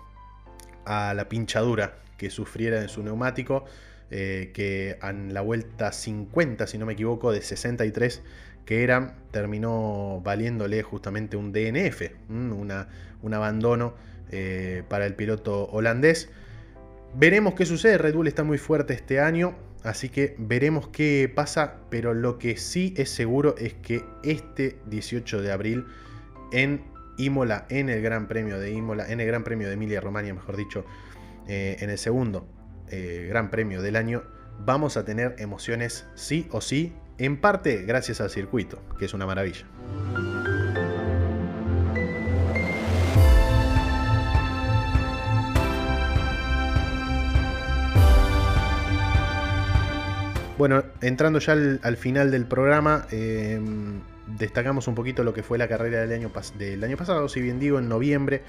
a 0.85 1.13
la 1.13 1.29
pinchadura 1.29 1.99
que 2.17 2.29
sufriera 2.29 2.81
en 2.81 2.89
su 2.89 3.03
neumático, 3.03 3.65
eh, 4.09 4.51
que 4.53 4.97
en 5.01 5.33
la 5.33 5.41
vuelta 5.41 5.91
50, 5.91 6.67
si 6.67 6.77
no 6.77 6.85
me 6.85 6.93
equivoco, 6.93 7.31
de 7.31 7.41
63 7.41 8.23
que 8.65 8.83
era, 8.83 9.15
terminó 9.31 10.21
valiéndole 10.25 10.83
justamente 10.83 11.37
un 11.37 11.53
DNF, 11.53 12.11
un 12.29 13.33
abandono 13.33 13.93
eh, 14.29 14.83
para 14.89 15.05
el 15.05 15.15
piloto 15.15 15.67
holandés. 15.67 16.29
Veremos 17.15 17.53
qué 17.53 17.65
sucede, 17.65 17.97
Red 17.97 18.13
Bull 18.13 18.27
está 18.27 18.43
muy 18.43 18.57
fuerte 18.57 18.93
este 18.93 19.21
año, 19.21 19.55
Así 19.83 20.09
que 20.09 20.35
veremos 20.37 20.89
qué 20.89 21.31
pasa, 21.33 21.77
pero 21.89 22.13
lo 22.13 22.39
que 22.39 22.57
sí 22.57 22.93
es 22.97 23.09
seguro 23.09 23.55
es 23.57 23.73
que 23.75 24.03
este 24.21 24.77
18 24.87 25.41
de 25.41 25.51
abril 25.51 25.85
en 26.51 26.83
Imola, 27.17 27.65
en 27.69 27.87
el 27.87 28.01
Gran 28.01 28.27
Premio 28.27 28.59
de 28.59 28.71
Imola, 28.71 29.09
en 29.09 29.21
el 29.21 29.27
Gran 29.27 29.45
Premio 29.45 29.67
de 29.67 29.75
Emilia 29.75 30.01
Romagna, 30.01 30.33
mejor 30.33 30.57
dicho, 30.57 30.85
eh, 31.47 31.77
en 31.79 31.89
el 31.89 31.97
segundo 31.97 32.47
eh, 32.89 33.27
Gran 33.29 33.49
Premio 33.49 33.81
del 33.81 33.95
año, 33.95 34.23
vamos 34.59 34.97
a 34.97 35.05
tener 35.05 35.35
emociones 35.39 36.05
sí 36.15 36.47
o 36.51 36.61
sí, 36.61 36.93
en 37.17 37.39
parte 37.39 37.83
gracias 37.83 38.21
al 38.21 38.29
circuito, 38.29 38.81
que 38.97 39.05
es 39.05 39.13
una 39.13 39.25
maravilla. 39.25 39.65
Bueno, 50.57 50.83
entrando 51.01 51.37
ya 51.37 51.53
al, 51.53 51.97
final 51.97 52.31
del 52.31 52.45
programa, 52.45 53.05
em, 53.11 54.01
destacamos 54.39 54.87
un 54.87 54.95
poquito 54.95 55.23
lo 55.23 55.31
que 55.31 55.43
fue 55.43 55.59
la 55.59 55.67
carrera 55.67 56.01
del 56.01 56.11
año, 56.11 56.31
del 56.57 56.83
año 56.83 56.97
pasado, 56.97 57.29
si 57.29 57.41
bien 57.41 57.59
digo, 57.59 57.77
en 57.77 57.87
noviembre. 57.87 58.41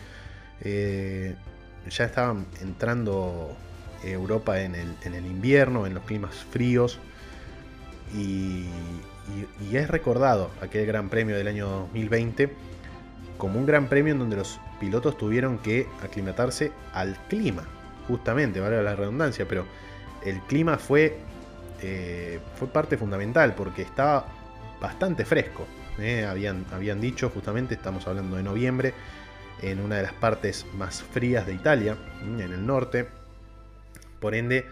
Eh, 0.62 1.34
ya 1.90 2.04
estaban 2.04 2.46
entrando 2.60 3.56
Europa 4.02 4.60
en 4.60 4.74
el, 4.74 5.26
invierno, 5.26 5.86
en 5.86 5.94
los 5.94 6.04
climas 6.04 6.34
fríos. 6.50 6.98
Y, 8.14 8.66
es 9.72 9.88
recordado 9.88 10.50
aquel 10.62 10.86
gran 10.86 11.10
premio 11.10 11.36
del 11.36 11.46
año 11.46 11.68
2020 11.68 12.50
como 13.36 13.58
un 13.58 13.66
gran 13.66 13.88
premio 13.88 14.14
en 14.14 14.18
donde 14.18 14.36
los 14.36 14.58
pilotos 14.80 15.18
tuvieron 15.18 15.58
que 15.58 15.86
aclimatarse 16.02 16.72
al 16.94 17.16
clima, 17.28 17.64
justamente, 18.08 18.58
vale 18.58 18.82
la 18.82 18.96
redundancia, 18.96 19.46
pero 19.46 19.66
el 20.24 20.40
clima 20.40 20.78
fue 20.78 21.18
eh, 21.80 22.40
fue 22.56 22.66
parte 22.68 22.96
fundamental 22.96 23.54
porque 23.54 23.82
estaba 23.82 24.26
bastante 24.80 25.24
fresco. 25.24 25.66
Eh, 25.98 26.24
habían, 26.24 26.64
habían 26.72 27.00
dicho, 27.00 27.30
justamente, 27.30 27.74
estamos 27.74 28.06
hablando 28.06 28.36
de 28.36 28.42
noviembre, 28.42 28.94
en 29.62 29.80
una 29.80 29.96
de 29.96 30.02
las 30.02 30.12
partes 30.14 30.66
más 30.74 31.02
frías 31.02 31.46
de 31.46 31.54
Italia, 31.54 31.96
en 32.22 32.40
el 32.40 32.66
norte. 32.66 33.08
Por 34.20 34.34
ende, 34.34 34.66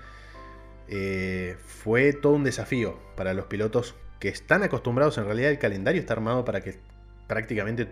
eh, 0.88 1.56
fue 1.64 2.12
todo 2.12 2.34
un 2.34 2.44
desafío 2.44 2.98
para 3.16 3.34
los 3.34 3.46
pilotos 3.46 3.94
que 4.20 4.28
están 4.28 4.62
acostumbrados, 4.62 5.18
en 5.18 5.24
realidad 5.26 5.50
el 5.50 5.58
calendario 5.58 6.00
está 6.00 6.14
armado 6.14 6.44
para 6.44 6.60
que 6.60 6.78
prácticamente 7.26 7.88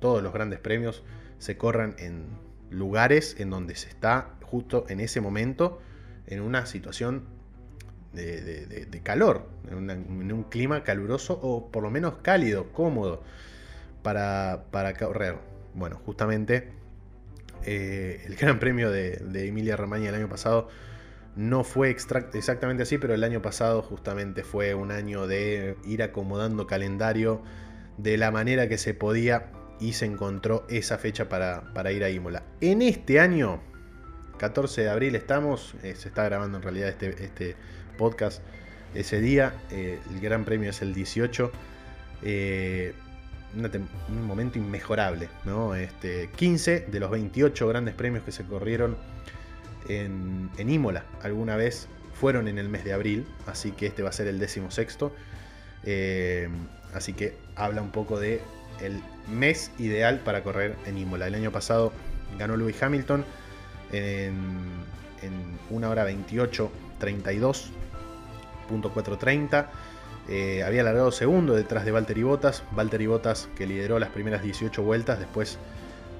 todos 0.00 0.22
los 0.22 0.32
grandes 0.32 0.58
premios 0.58 1.02
se 1.38 1.56
corran 1.56 1.94
en 1.98 2.26
lugares 2.70 3.36
en 3.38 3.50
donde 3.50 3.76
se 3.76 3.88
está 3.88 4.30
justo 4.42 4.86
en 4.88 5.00
ese 5.00 5.20
momento 5.20 5.80
en 6.26 6.40
una 6.40 6.66
situación 6.66 7.24
de, 8.12 9.00
calor, 9.02 9.46
en, 9.70 10.32
un 10.32 10.44
clima 10.44 10.82
caluroso 10.82 11.38
o 11.42 11.70
por 11.70 11.82
lo 11.82 11.90
menos 11.90 12.14
cálido, 12.22 12.72
cómodo 12.72 13.22
para, 14.02 14.64
correr. 14.98 15.36
Bueno, 15.76 16.00
justamente 16.04 16.70
eh, 17.64 18.22
el 18.26 18.34
Gran 18.36 18.58
Premio 18.58 18.90
de, 18.90 19.46
Emilia 19.46 19.76
Romagna 19.76 20.08
el 20.08 20.14
año 20.14 20.28
pasado 20.28 20.68
no 21.36 21.64
fue 21.64 21.90
exactamente 21.90 22.82
así, 22.82 22.96
pero 22.96 23.12
el 23.12 23.22
año 23.22 23.42
pasado 23.42 23.82
justamente 23.82 24.42
fue 24.42 24.74
un 24.74 24.90
año 24.90 25.26
de 25.26 25.76
ir 25.84 26.02
acomodando 26.02 26.66
calendario 26.66 27.42
de 27.98 28.16
la 28.16 28.30
manera 28.30 28.68
que 28.68 28.78
se 28.78 28.94
podía 28.94 29.52
y 29.78 29.92
se 29.92 30.06
encontró 30.06 30.66
esa 30.70 30.96
fecha 30.96 31.28
para, 31.28 31.92
ir 31.92 32.04
a 32.04 32.08
Imola. 32.08 32.42
En 32.62 32.80
este 32.80 33.20
año, 33.20 33.60
14 34.38 34.80
de 34.80 34.88
abril 34.88 35.14
estamos, 35.14 35.74
eh, 35.82 35.94
se 35.94 36.08
está 36.08 36.24
grabando 36.24 36.56
en 36.56 36.62
realidad 36.62 36.88
este, 36.88 37.22
este 37.22 37.56
podcast 37.98 38.42
ese 38.94 39.20
día. 39.20 39.52
Eh, 39.70 39.98
el 40.10 40.20
Gran 40.20 40.46
Premio 40.46 40.70
es 40.70 40.80
el 40.80 40.94
18. 40.94 41.52
Eh, 42.22 42.94
un 44.08 44.26
momento 44.26 44.58
inmejorable. 44.58 45.28
¿no? 45.44 45.74
Este, 45.74 46.30
15 46.36 46.80
de 46.80 47.00
los 47.00 47.10
28 47.10 47.68
grandes 47.68 47.94
premios 47.94 48.24
que 48.24 48.32
se 48.32 48.44
corrieron 48.44 48.96
en, 49.88 50.50
Imola 50.58 51.04
alguna 51.22 51.56
vez 51.56 51.86
fueron 52.12 52.48
en 52.48 52.58
el 52.58 52.68
mes 52.68 52.84
de 52.84 52.92
abril. 52.92 53.26
Así 53.46 53.72
que 53.72 53.86
este 53.86 54.02
va 54.02 54.10
a 54.10 54.12
ser 54.12 54.26
el 54.26 54.38
décimo 54.38 54.70
sexto. 54.70 55.12
Eh, 55.84 56.48
así 56.94 57.12
que 57.12 57.36
habla 57.54 57.82
un 57.82 57.90
poco 57.90 58.18
de 58.18 58.40
el 58.80 59.00
mes 59.32 59.70
ideal 59.78 60.20
para 60.20 60.42
correr 60.42 60.76
en 60.86 60.98
Imola. 60.98 61.26
El 61.26 61.34
año 61.34 61.52
pasado 61.52 61.92
ganó 62.38 62.56
Lewis 62.56 62.82
Hamilton 62.82 63.24
en, 63.92 64.34
en 65.22 65.58
1 65.70 65.90
hora 65.90 66.04
28 66.04 66.70
32 66.98 67.70
.430. 68.68 69.66
Eh, 70.28 70.64
había 70.64 70.80
alargado 70.80 71.12
segundo 71.12 71.54
detrás 71.54 71.84
de 71.84 71.92
Valtteri 71.92 72.22
Bottas. 72.22 72.62
Valtteri 72.72 73.06
Bottas 73.06 73.48
que 73.56 73.66
lideró 73.66 73.98
las 73.98 74.10
primeras 74.10 74.42
18 74.42 74.82
vueltas, 74.82 75.18
después 75.18 75.58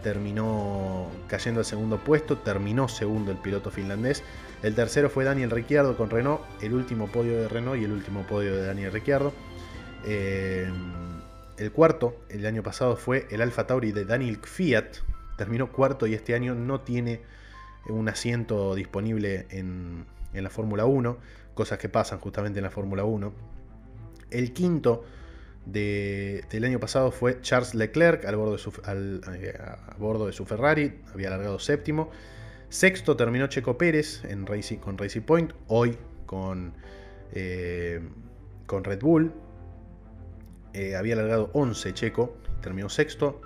terminó 0.03 1.09
cayendo 1.27 1.61
al 1.61 1.64
segundo 1.64 1.99
puesto, 1.99 2.38
terminó 2.38 2.88
segundo 2.88 3.33
el 3.33 3.38
piloto 3.38 3.71
finlandés. 3.71 4.23
El 4.62 4.75
tercero 4.75 5.11
fue 5.11 5.25
Daniel 5.25 5.51
Ricciardo 5.51 5.97
con 5.97 6.11
Renault, 6.11 6.42
el 6.62 6.75
último 6.75 7.09
podio 7.09 7.40
de 7.40 7.49
Renault 7.49 7.81
y 7.81 7.85
el 7.85 7.92
último 7.92 8.23
podio 8.23 8.55
de 8.55 8.64
Daniel 8.64 8.92
Ricciardo. 8.92 9.33
Eh, 10.05 10.71
el 11.59 11.73
cuarto, 11.73 12.16
el 12.29 12.47
año 12.47 12.62
pasado, 12.62 12.97
fue 12.97 13.27
el 13.31 13.42
Alfa 13.42 13.66
Tauri 13.66 13.90
de 13.90 14.05
Daniel 14.05 14.38
Fiat, 14.42 14.99
terminó 15.37 15.73
cuarto 15.73 16.07
y 16.07 16.14
este 16.14 16.35
año 16.35 16.55
no 16.55 16.81
tiene 16.81 17.23
un 17.88 18.09
asiento 18.09 18.75
disponible 18.75 19.47
en, 19.51 20.05
en 20.33 20.45
la 20.45 20.51
Fórmula 20.51 20.85
1 20.85 21.16
cosas 21.57 21.79
que 21.79 21.88
pasan 21.88 22.21
justamente 22.21 22.61
en 22.61 22.64
la 22.64 22.71
Fórmula 22.71 23.05
1. 23.05 23.56
El 24.30 24.52
quinto 24.52 25.04
del 25.66 26.64
año 26.64 26.78
pasado 26.78 27.10
fue 27.10 27.40
Charles 27.40 27.74
Leclerc 27.74 28.24
al 28.24 28.36
bordo, 28.36 28.52
de 28.52 28.58
su, 28.58 28.70
eh, 28.70 29.58
a 29.58 29.96
bordo 29.98 30.26
de 30.26 30.32
su 30.32 30.44
Ferrari, 30.44 31.00
había 31.12 31.28
alargado 31.28 31.58
séptimo. 31.58 32.10
Sexto 32.68 33.16
terminó 33.16 33.46
Checo 33.48 33.76
Pérez 33.76 34.24
en 34.24 34.44
con 34.80 34.98
Racing 34.98 35.22
Point, 35.22 35.52
hoy 35.68 35.98
con, 36.26 36.74
eh, 37.32 38.00
con 38.66 38.84
Red 38.84 39.00
Bull. 39.00 39.32
Eh, 40.72 40.94
había 40.94 41.14
alargado 41.14 41.50
11 41.52 41.94
Checo, 41.94 42.36
terminó 42.60 42.88
sexto. 42.88 43.40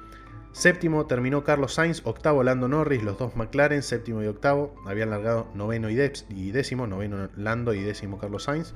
Séptimo 0.53 1.07
terminó 1.07 1.45
Carlos 1.45 1.75
Sainz, 1.75 2.03
octavo 2.05 2.43
Lando 2.43 2.67
Norris, 2.67 3.05
los 3.05 3.19
dos 3.19 3.37
McLaren, 3.37 3.83
séptimo 3.83 4.23
y 4.23 4.27
octavo. 4.27 4.75
Habían 4.85 5.11
largado 5.11 5.47
noveno 5.55 5.89
y, 5.91 5.95
décimo, 5.95 6.89
noveno 6.89 7.29
Lando 7.37 7.73
y 7.73 7.83
décimo 7.83 8.19
Carlos 8.19 8.45
Sainz. 8.45 8.75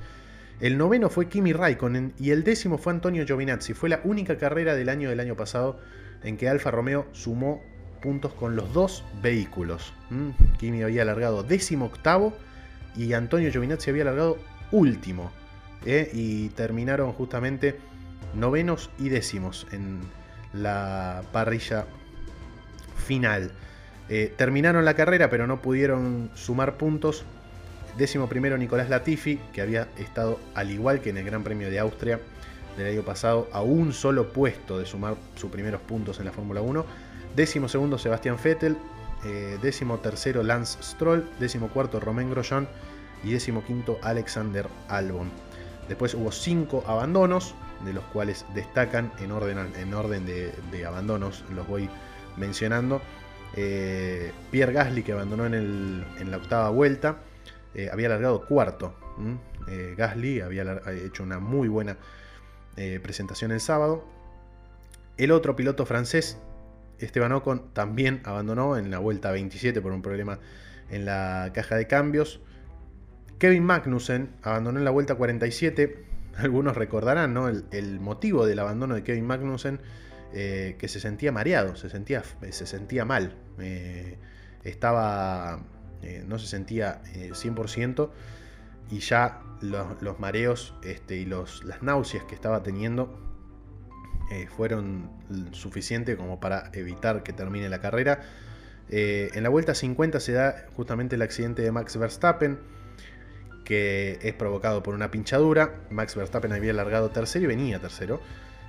El 0.59 0.77
noveno 0.77 1.09
fue 1.09 1.27
Kimi 1.27 1.51
Raikkonen 1.51 2.13
y 2.17 2.31
el 2.31 2.43
décimo 2.43 2.77
fue 2.77 2.93
Antonio 2.93 3.25
Giovinazzi. 3.25 3.73
Fue 3.73 3.89
la 3.89 3.99
única 4.03 4.37
carrera 4.37 4.73
del 4.75 4.89
año 4.89 5.09
del 5.09 5.19
año 5.19 5.35
pasado 5.35 5.79
en 6.23 6.37
que 6.37 6.47
Alfa 6.47 6.71
Romeo 6.71 7.07
sumó 7.11 7.61
puntos 8.01 8.33
con 8.33 8.55
los 8.55 8.71
dos 8.73 9.03
vehículos. 9.21 9.93
¿Mm? 10.09 10.29
Kimi 10.57 10.81
había 10.83 11.01
alargado 11.01 11.43
décimo 11.43 11.85
octavo 11.85 12.33
y 12.95 13.11
Antonio 13.13 13.51
Giovinazzi 13.51 13.89
había 13.89 14.03
alargado 14.03 14.37
último. 14.71 15.31
¿eh? 15.85 16.09
Y 16.13 16.49
terminaron 16.49 17.11
justamente 17.11 17.77
novenos 18.33 18.89
y 18.97 19.09
décimos 19.09 19.67
en 19.71 19.99
la 20.53 21.23
parrilla 21.31 21.85
final. 22.95 23.51
Eh, 24.07 24.33
terminaron 24.37 24.85
la 24.85 24.93
carrera, 24.93 25.29
pero 25.29 25.47
no 25.47 25.61
pudieron 25.61 26.31
sumar 26.35 26.77
puntos. 26.77 27.25
Décimo 27.97 28.27
primero 28.27 28.57
Nicolás 28.57 28.89
Latifi, 28.89 29.39
que 29.53 29.61
había 29.61 29.87
estado 29.97 30.39
al 30.53 30.71
igual 30.71 31.01
que 31.01 31.11
en 31.11 31.17
el 31.17 31.25
Gran 31.25 31.43
Premio 31.43 31.69
de 31.69 31.79
Austria 31.79 32.19
del 32.77 32.87
año 32.93 33.03
pasado, 33.03 33.47
a 33.53 33.61
un 33.61 33.93
solo 33.93 34.33
puesto 34.33 34.77
de 34.77 34.85
sumar 34.85 35.15
sus 35.35 35.49
primeros 35.49 35.81
puntos 35.81 36.19
en 36.19 36.25
la 36.25 36.31
Fórmula 36.33 36.61
1. 36.61 36.85
Décimo 37.35 37.69
segundo 37.69 37.97
Sebastián 37.97 38.37
Vettel, 38.43 38.77
eh, 39.25 39.57
décimo 39.61 39.99
tercero 39.99 40.43
Lance 40.43 40.77
Stroll, 40.83 41.27
décimo 41.39 41.69
cuarto 41.69 41.99
Romain 41.99 42.29
Grosjean 42.29 42.67
y 43.23 43.31
décimo 43.31 43.63
quinto 43.63 43.97
Alexander 44.01 44.67
Albon. 44.89 45.31
Después 45.87 46.13
hubo 46.15 46.31
cinco 46.31 46.83
abandonos, 46.87 47.55
de 47.83 47.93
los 47.93 48.03
cuales 48.05 48.45
destacan 48.53 49.11
en 49.19 49.31
orden, 49.31 49.57
en 49.75 49.93
orden 49.93 50.25
de, 50.25 50.85
abandonos, 50.85 51.43
los 51.53 51.67
voy 51.67 51.89
mencionando. 52.37 53.01
Eh, 53.55 54.31
Pierre 54.51 54.73
Gasly, 54.73 55.03
que 55.03 55.13
abandonó 55.13 55.45
en, 55.45 56.05
la 56.29 56.37
octava 56.37 56.69
vuelta, 56.69 57.17
eh, 57.75 57.89
había 57.91 58.07
alargado 58.07 58.45
cuarto. 58.45 58.95
Eh, 59.67 59.95
Gasly 59.97 60.41
había 60.41 60.81
hecho 61.05 61.23
una 61.23 61.39
muy 61.39 61.67
buena 61.67 61.97
presentación 63.01 63.51
el 63.51 63.61
sábado. 63.61 64.03
El 65.17 65.31
otro 65.31 65.55
piloto 65.55 65.85
francés, 65.85 66.37
Esteban 66.99 67.31
Ocon, 67.31 67.73
también 67.73 68.21
abandonó 68.25 68.75
en 68.77 68.91
la 68.91 68.99
vuelta 68.99 69.31
27 69.31 69.81
por 69.81 69.93
un 69.93 70.01
problema 70.01 70.39
en 70.89 71.05
la 71.05 71.51
caja 71.53 71.77
de 71.77 71.87
cambios. 71.87 72.41
Kevin 73.39 73.63
Magnussen 73.63 74.35
abandonó 74.43 74.79
en 74.79 74.85
la 74.85 74.91
vuelta 74.91 75.15
47 75.15 76.05
algunos 76.37 76.75
recordarán 76.75 77.33
¿no? 77.33 77.47
el, 77.47 77.99
motivo 77.99 78.45
del 78.45 78.59
abandono 78.59 78.95
de 78.95 79.03
Kevin 79.03 79.25
Magnussen, 79.25 79.79
eh, 80.33 80.75
que 80.77 80.87
se 80.87 80.99
sentía 80.99 81.31
mareado, 81.31 81.75
se 81.75 81.89
sentía, 81.89 82.23
se 82.49 82.65
sentía 82.65 83.05
mal, 83.05 83.35
eh, 83.59 84.17
estaba, 84.63 85.59
eh, 86.05 86.23
no 86.27 86.39
se 86.39 86.47
sentía 86.47 87.01
100%. 87.13 88.09
y 88.91 88.99
ya 88.99 89.41
los, 89.61 90.19
mareos 90.19 90.75
este, 90.83 91.17
y 91.17 91.25
los, 91.25 91.63
las 91.63 91.81
náuseas 91.81 92.23
que 92.25 92.35
estaba 92.35 92.61
teniendo 92.63 93.19
eh, 94.31 94.47
fueron 94.47 95.11
suficientes 95.51 96.15
como 96.15 96.39
para 96.39 96.71
evitar 96.73 97.23
que 97.23 97.33
termine 97.33 97.69
la 97.69 97.79
carrera. 97.79 98.23
Eh, 98.89 99.29
en 99.33 99.43
la 99.43 99.49
vuelta 99.49 99.75
50 99.75 100.19
se 100.19 100.31
da 100.33 100.65
justamente 100.75 101.15
el 101.15 101.21
accidente 101.21 101.61
de 101.61 101.71
Max 101.71 101.97
Verstappen, 101.97 102.59
que 103.63 104.19
es 104.21 104.33
provocado 104.33 104.81
por 104.81 104.95
una 104.95 105.11
pinchadura. 105.11 105.75
Max 105.91 106.15
Verstappen 106.15 106.53
había 106.53 106.73
largado 106.73 107.09
tercero 107.09 107.45
y 107.45 107.47
venía 107.47 107.79
tercero. 107.79 108.19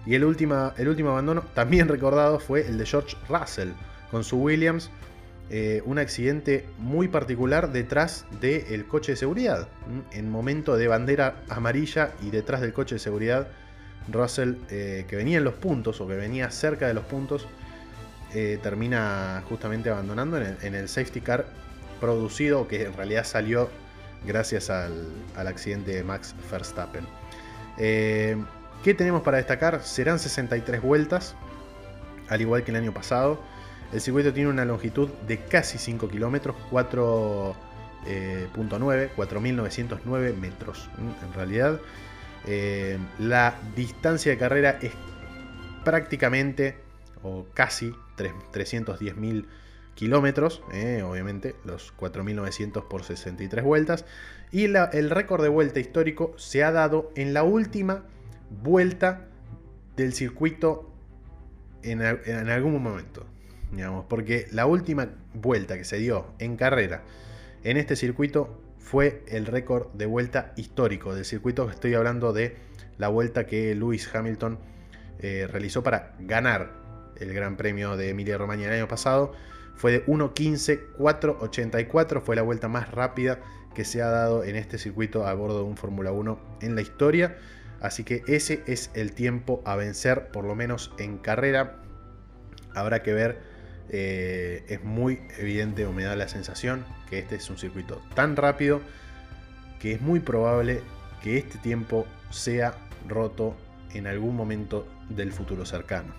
Y 0.04 0.14
el, 0.14 0.22
el 0.22 0.88
último 0.88 1.10
abandono, 1.10 1.42
también 1.54 1.88
recordado, 1.88 2.38
fue 2.38 2.66
el 2.66 2.76
de 2.78 2.86
George 2.86 3.16
Russell 3.28 3.70
con 4.10 4.24
su 4.24 4.38
Williams. 4.38 4.90
Eh, 5.48 5.80
un 5.84 5.98
accidente 6.00 6.68
muy 6.76 7.06
particular 7.06 7.70
detrás 7.70 8.26
del 8.40 8.84
coche 8.86 9.12
de 9.12 9.16
seguridad. 9.16 9.68
En 10.10 10.28
momento 10.28 10.76
de 10.76 10.88
bandera 10.88 11.36
amarilla 11.48 12.14
y 12.20 12.30
detrás 12.30 12.60
del 12.60 12.72
coche 12.72 12.96
de 12.96 12.98
seguridad, 12.98 13.46
Russell, 14.08 14.54
eh, 14.70 15.04
que 15.06 15.14
venía 15.14 15.38
en 15.38 15.44
los 15.44 15.54
puntos 15.54 16.00
o 16.00 16.08
que 16.08 16.14
venía 16.14 16.50
cerca 16.50 16.88
de 16.88 16.94
los 16.94 17.04
puntos, 17.04 17.46
eh, 18.34 18.58
termina 18.60 19.44
justamente 19.48 19.88
abandonando 19.88 20.36
en 20.36 20.74
el, 20.74 20.88
safety 20.88 21.20
car 21.20 21.46
producido, 22.00 22.66
que 22.66 22.86
en 22.86 22.94
realidad 22.94 23.24
salió 23.24 23.70
gracias 24.26 24.68
al, 24.68 25.06
al 25.36 25.46
accidente 25.46 25.92
de 25.92 26.02
Max 26.02 26.34
Verstappen. 26.50 27.06
¿Qué 27.76 28.94
tenemos 28.94 29.22
para 29.22 29.36
destacar? 29.36 29.82
Serán 29.84 30.18
63 30.18 30.82
vueltas, 30.82 31.36
al 32.28 32.40
igual 32.40 32.64
que 32.64 32.72
el 32.72 32.76
año 32.76 32.92
pasado. 32.92 33.40
El 33.92 34.00
circuito 34.00 34.32
tiene 34.32 34.50
una 34.50 34.64
longitud 34.64 35.10
de 35.26 35.44
casi 35.44 35.78
5 35.78 36.08
kilómetros, 36.08 36.56
4.9, 36.70 37.54
4.909 39.16 40.28
eh, 40.28 40.32
metros. 40.32 40.88
En 40.98 41.32
realidad, 41.32 41.80
eh, 42.46 42.98
la 43.18 43.54
distancia 43.76 44.32
de 44.32 44.38
carrera 44.38 44.78
es 44.82 44.92
prácticamente 45.84 46.78
o 47.22 47.46
casi 47.54 47.94
310.000 48.16 49.46
kilómetros, 49.94 50.62
eh, 50.72 51.02
obviamente 51.02 51.54
los 51.64 51.94
4.900 51.96 52.88
por 52.88 53.04
63 53.04 53.64
vueltas. 53.64 54.04
Y 54.50 54.64
el 54.64 55.10
récord 55.10 55.42
de 55.42 55.48
vuelta 55.48 55.80
histórico 55.80 56.34
se 56.36 56.64
ha 56.64 56.72
dado 56.72 57.12
en 57.14 57.34
la 57.34 57.44
última 57.44 58.04
vuelta 58.62 59.26
del 59.96 60.12
circuito 60.12 60.92
en 61.82 62.02
algún 62.02 62.82
momento 62.82 63.26
porque 64.08 64.46
la 64.52 64.66
última 64.66 65.10
vuelta 65.34 65.76
que 65.76 65.84
se 65.84 65.98
dio 65.98 66.26
en 66.38 66.56
carrera 66.56 67.02
en 67.64 67.76
este 67.76 67.96
circuito 67.96 68.62
fue 68.78 69.24
el 69.28 69.46
récord 69.46 69.88
de 69.94 70.06
vuelta 70.06 70.52
histórico 70.56 71.14
del 71.14 71.24
circuito 71.24 71.68
estoy 71.68 71.94
hablando 71.94 72.32
de 72.32 72.56
la 72.98 73.08
vuelta 73.08 73.46
que 73.46 73.74
Lewis 73.74 74.08
Hamilton 74.14 74.58
eh, 75.18 75.48
realizó 75.50 75.82
para 75.82 76.14
ganar 76.18 76.70
el 77.16 77.32
Gran 77.32 77.56
Premio 77.56 77.96
de 77.96 78.10
Emilia 78.10 78.36
Romagna 78.38 78.66
el 78.66 78.74
año 78.74 78.86
pasado. 78.88 79.32
Fue 79.74 79.92
de 79.92 80.04
1.15.484, 80.06 82.22
fue 82.22 82.36
la 82.36 82.42
vuelta 82.42 82.68
más 82.68 82.90
rápida 82.90 83.40
que 83.74 83.84
se 83.84 84.02
ha 84.02 84.08
dado 84.08 84.44
en 84.44 84.56
este 84.56 84.78
circuito 84.78 85.26
a 85.26 85.34
bordo 85.34 85.58
de 85.58 85.64
un 85.64 85.76
Fórmula 85.76 86.12
1 86.12 86.38
en 86.62 86.74
la 86.74 86.80
historia. 86.80 87.36
Así 87.80 88.04
que 88.04 88.22
ese 88.26 88.62
es 88.66 88.90
el 88.94 89.12
tiempo 89.12 89.60
a 89.66 89.76
vencer, 89.76 90.28
por 90.28 90.44
lo 90.44 90.54
menos 90.54 90.94
en 90.98 91.18
carrera. 91.18 91.82
Habrá 92.74 93.02
que 93.02 93.12
ver 93.12 93.42
eh, 93.90 94.64
es 94.68 94.82
muy 94.82 95.20
evidente 95.38 95.86
o 95.86 95.92
me 95.92 96.04
da 96.04 96.16
la 96.16 96.28
sensación 96.28 96.84
que 97.08 97.18
este 97.18 97.36
es 97.36 97.48
un 97.50 97.58
circuito 97.58 98.02
tan 98.14 98.36
rápido 98.36 98.80
que 99.80 99.92
es 99.92 100.00
muy 100.00 100.20
probable 100.20 100.80
que 101.22 101.38
este 101.38 101.58
tiempo 101.58 102.06
sea 102.30 102.74
roto 103.08 103.56
en 103.94 104.06
algún 104.06 104.36
momento 104.36 104.86
del 105.08 105.32
futuro 105.32 105.64
cercano. 105.64 106.14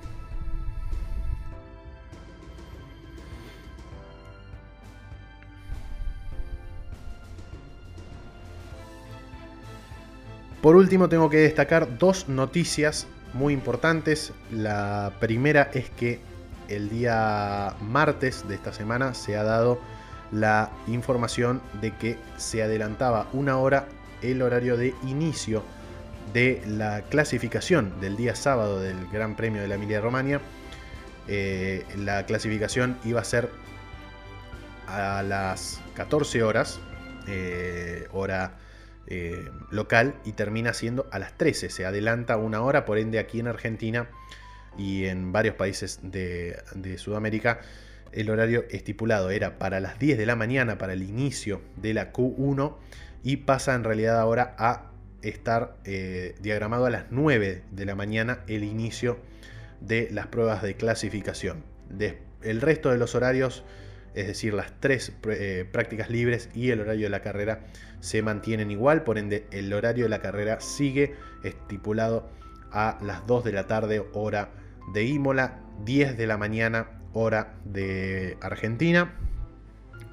Por 10.61 10.75
último 10.75 11.07
tengo 11.07 11.29
que 11.29 11.37
destacar 11.37 11.97
dos 11.97 12.27
noticias 12.27 13.07
muy 13.33 13.53
importantes. 13.53 14.33
La 14.51 15.13
primera 15.19 15.69
es 15.73 15.89
que 15.91 16.19
el 16.67 16.89
día 16.89 17.75
martes 17.81 18.47
de 18.47 18.55
esta 18.55 18.73
semana 18.73 19.13
se 19.13 19.37
ha 19.37 19.43
dado 19.43 19.79
la 20.31 20.71
información 20.87 21.61
de 21.81 21.95
que 21.95 22.17
se 22.37 22.61
adelantaba 22.61 23.27
una 23.33 23.57
hora 23.57 23.87
el 24.21 24.41
horario 24.41 24.77
de 24.77 24.93
inicio 25.03 25.63
de 26.33 26.61
la 26.67 27.03
clasificación 27.03 27.99
del 28.01 28.17
día 28.17 28.35
sábado 28.35 28.79
del 28.79 29.07
Gran 29.07 29.35
Premio 29.35 29.61
de 29.61 29.67
la 29.67 29.75
Emilia 29.75 30.01
Romagna. 30.01 30.41
Eh, 31.27 31.85
la 31.95 32.25
clasificación 32.25 32.97
iba 33.05 33.21
a 33.21 33.23
ser 33.23 33.49
a 34.87 35.23
las 35.23 35.81
14 35.95 36.43
horas, 36.43 36.79
eh, 37.27 38.07
hora 38.11 38.57
eh, 39.07 39.49
local, 39.69 40.15
y 40.25 40.33
termina 40.33 40.73
siendo 40.73 41.07
a 41.11 41.19
las 41.19 41.37
13. 41.37 41.69
Se 41.69 41.85
adelanta 41.85 42.37
una 42.37 42.61
hora, 42.61 42.85
por 42.85 42.97
ende 42.97 43.19
aquí 43.19 43.39
en 43.39 43.47
Argentina 43.47 44.07
y 44.77 45.05
en 45.05 45.31
varios 45.31 45.55
países 45.55 45.99
de, 46.03 46.61
Sudamérica 46.97 47.59
el 48.11 48.29
horario 48.29 48.65
estipulado 48.69 49.29
era 49.31 49.59
para 49.59 49.79
las 49.79 49.99
10 49.99 50.17
de 50.17 50.25
la 50.25 50.35
mañana 50.35 50.77
para 50.77 50.93
el 50.93 51.03
inicio 51.03 51.61
de 51.75 51.93
la 51.93 52.13
Q1 52.13 52.75
y 53.23 53.37
pasa 53.37 53.75
en 53.75 53.83
realidad 53.83 54.19
ahora 54.19 54.55
a 54.57 54.91
estar 55.21 55.75
eh, 55.83 56.35
diagramado 56.41 56.85
a 56.85 56.89
las 56.89 57.05
9 57.09 57.63
de 57.69 57.85
la 57.85 57.95
mañana 57.95 58.39
el 58.47 58.63
inicio 58.63 59.19
de 59.81 60.09
las 60.11 60.27
pruebas 60.27 60.61
de 60.61 60.75
clasificación. 60.75 61.63
el 62.41 62.61
resto 62.61 62.91
de 62.91 62.97
los 62.97 63.13
horarios, 63.15 63.63
es 64.15 64.27
decir, 64.27 64.53
las 64.53 64.71
tres 64.79 65.11
eh, 65.29 65.67
prácticas 65.71 66.09
libres 66.09 66.49
y 66.55 66.69
el 66.69 66.79
horario 66.79 67.07
de 67.07 67.09
la 67.09 67.21
carrera 67.21 67.65
se 67.99 68.21
mantienen 68.21 68.71
igual, 68.71 69.03
por 69.03 69.17
ende 69.17 69.45
el 69.51 69.71
horario 69.73 70.05
de 70.05 70.09
la 70.09 70.21
carrera 70.21 70.61
sigue 70.61 71.15
estipulado 71.43 72.29
a 72.71 72.97
las 73.01 73.25
2 73.27 73.43
de 73.43 73.51
la 73.51 73.67
tarde 73.67 74.05
hora 74.13 74.49
de 74.93 75.03
Imola, 75.03 75.59
10 75.83 76.17
de 76.17 76.27
la 76.27 76.37
mañana 76.37 76.87
hora 77.13 77.55
de 77.65 78.37
Argentina, 78.41 79.13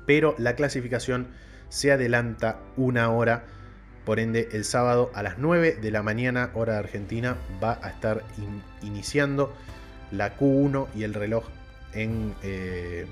pero 0.06 0.34
la 0.38 0.54
clasificación 0.54 1.28
se 1.68 1.92
adelanta 1.92 2.60
una 2.76 3.10
hora, 3.10 3.44
por 4.04 4.20
ende 4.20 4.48
el 4.52 4.64
sábado 4.64 5.10
a 5.14 5.22
las 5.22 5.38
9 5.38 5.78
de 5.80 5.90
la 5.90 6.02
mañana 6.02 6.50
hora 6.54 6.74
de 6.74 6.78
Argentina 6.80 7.36
va 7.62 7.78
a 7.82 7.88
estar 7.88 8.22
iniciando 8.82 9.54
la 10.10 10.36
Q1 10.36 10.88
y 10.94 11.04
el 11.04 11.14
reloj 11.14 11.44
en 11.94 12.34
eh, 12.42 13.06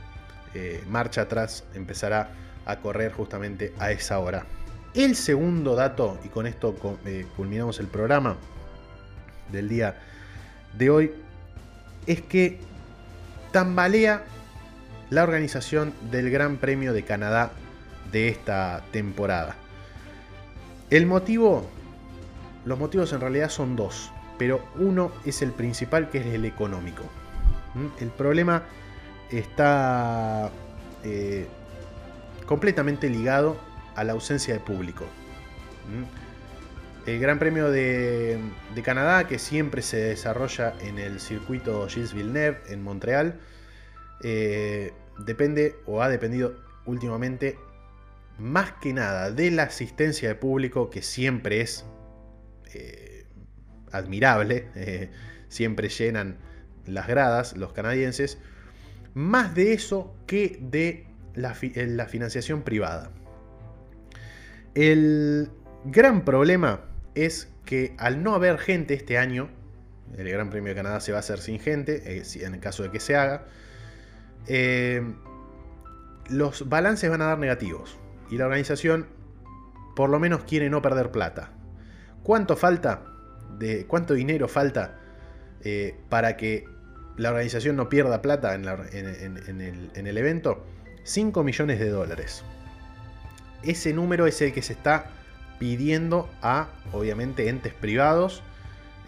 eh, 0.55 0.85
marcha 0.89 1.23
atrás 1.23 1.65
empezará 1.75 2.31
a 2.67 2.77
correr 2.77 3.13
justamente 3.13 3.73
a 3.79 3.91
esa 3.91 4.19
hora. 4.19 4.45
El 4.95 5.17
segundo 5.17 5.75
dato, 5.75 6.19
y 6.23 6.29
con 6.29 6.47
esto 6.47 6.77
eh, 7.07 7.27
culminamos 7.37 7.81
el 7.81 7.87
programa 7.87 8.37
del 9.51 9.69
día 9.69 9.97
de 10.77 10.91
hoy, 10.91 11.13
es 12.07 12.21
que 12.23 12.59
tambalea 13.53 14.25
la 15.11 15.23
organización 15.23 15.93
del 16.11 16.31
Gran 16.31 16.57
Premio 16.57 16.93
de 16.93 17.03
Canadá 17.03 17.53
de 18.11 18.29
esta 18.29 18.83
temporada. 18.93 19.57
El 20.91 21.07
motivo, 21.07 21.67
los 22.65 22.79
motivos 22.79 23.13
en 23.13 23.21
realidad 23.21 23.51
son 23.51 23.77
dos, 23.77 24.13
pero 24.39 24.65
uno 24.77 25.13
es 25.25 25.43
el 25.43 25.53
principal 25.53 26.11
que 26.11 26.19
es 26.19 26.27
el 26.27 26.45
económico. 26.45 27.03
¿Mm? 27.75 28.03
El 28.03 28.09
problema 28.11 28.63
está 29.31 30.51
eh, 31.05 31.47
completamente 32.47 33.09
ligado 33.09 33.57
a 33.95 34.05
la 34.05 34.13
ausencia 34.13 34.55
de 34.55 34.61
público. 34.61 35.05
El 37.05 37.19
Gran 37.19 37.41
Premio 37.41 37.69
de, 37.69 38.39
Canadá, 38.85 39.27
que 39.27 39.41
siempre 39.41 39.83
se 39.83 39.97
desarrolla 39.97 40.75
en 40.81 41.01
el 41.01 41.19
circuito 41.19 41.89
Gilles 41.89 42.15
Villeneuve 42.15 42.59
en 42.69 42.81
Montreal, 42.81 43.41
eh, 44.23 44.93
depende 45.19 45.75
o 45.87 46.01
ha 46.01 46.09
dependido 46.09 46.55
últimamente 46.87 47.59
más 48.39 48.73
que 48.81 48.93
nada 48.93 49.33
de 49.33 49.51
la 49.51 49.65
asistencia 49.65 50.29
de 50.29 50.37
público, 50.37 50.91
que 50.91 51.03
siempre 51.03 51.61
es 51.61 51.85
eh, 52.73 53.27
admirable, 53.91 54.69
eh, 54.77 55.11
siempre 55.49 55.89
llenan 55.89 56.39
las 56.87 57.09
gradas 57.09 57.57
los 57.57 57.73
canadienses, 57.73 58.39
más 59.13 59.57
de 59.57 59.73
eso 59.73 60.15
que 60.29 60.57
de 60.61 61.09
la 61.35 61.55
financiación 61.55 62.63
privada. 62.63 63.11
El 64.75 65.51
gran 65.85 66.25
problema 66.25 66.92
es 67.15 67.49
que 67.65 67.95
al 67.99 68.23
no 68.23 68.35
haber 68.35 68.59
gente 68.59 68.95
este 68.95 69.19
año, 69.19 69.49
el 70.17 70.29
Gran 70.29 70.51
Premio 70.51 70.71
de 70.71 70.77
Canadá 70.77 71.01
se 71.01 71.13
va 71.13 71.19
a 71.19 71.21
hacer 71.21 71.39
sin 71.39 71.59
gente, 71.59 72.19
eh, 72.19 72.23
en 72.41 72.55
el 72.55 72.61
caso 72.61 72.83
de 72.83 72.91
que 72.91 73.01
se 73.01 73.17
haga, 73.17 73.47
eh, 74.47 75.03
los 76.29 76.69
balances 76.69 77.11
van 77.11 77.23
a 77.23 77.27
dar 77.27 77.39
negativos. 77.39 77.99
Y 78.31 78.37
la 78.37 78.47
organización 78.47 79.07
por 79.95 80.11
lo 80.11 80.19
menos 80.19 80.45
quiere 80.45 80.71
no 80.71 80.83
perder 80.83 81.11
plata. 81.11 81.51
¿Cuánto 82.23 82.57
falta? 82.57 83.05
De, 83.59 83.87
¿Cuánto 83.87 84.15
dinero 84.15 84.49
falta 84.49 84.99
eh, 85.63 85.97
para 86.09 86.37
que 86.37 86.65
la 87.17 87.31
organización 87.31 87.77
no 87.77 87.89
pierda 87.89 88.23
plata 88.23 88.55
en, 88.55 88.65
el, 88.65 90.19
evento? 90.19 90.65
5 91.05 91.45
millones 91.45 91.79
de 91.79 91.91
dólares. 91.91 92.45
Ese 93.63 93.93
número 93.93 94.27
es 94.27 94.41
el 94.41 94.53
que 94.53 94.63
se 94.63 94.73
está 94.73 95.11
pidiendo 95.63 96.29
a, 96.43 96.67
obviamente, 96.91 97.49
entes 97.49 97.73
privados 97.73 98.43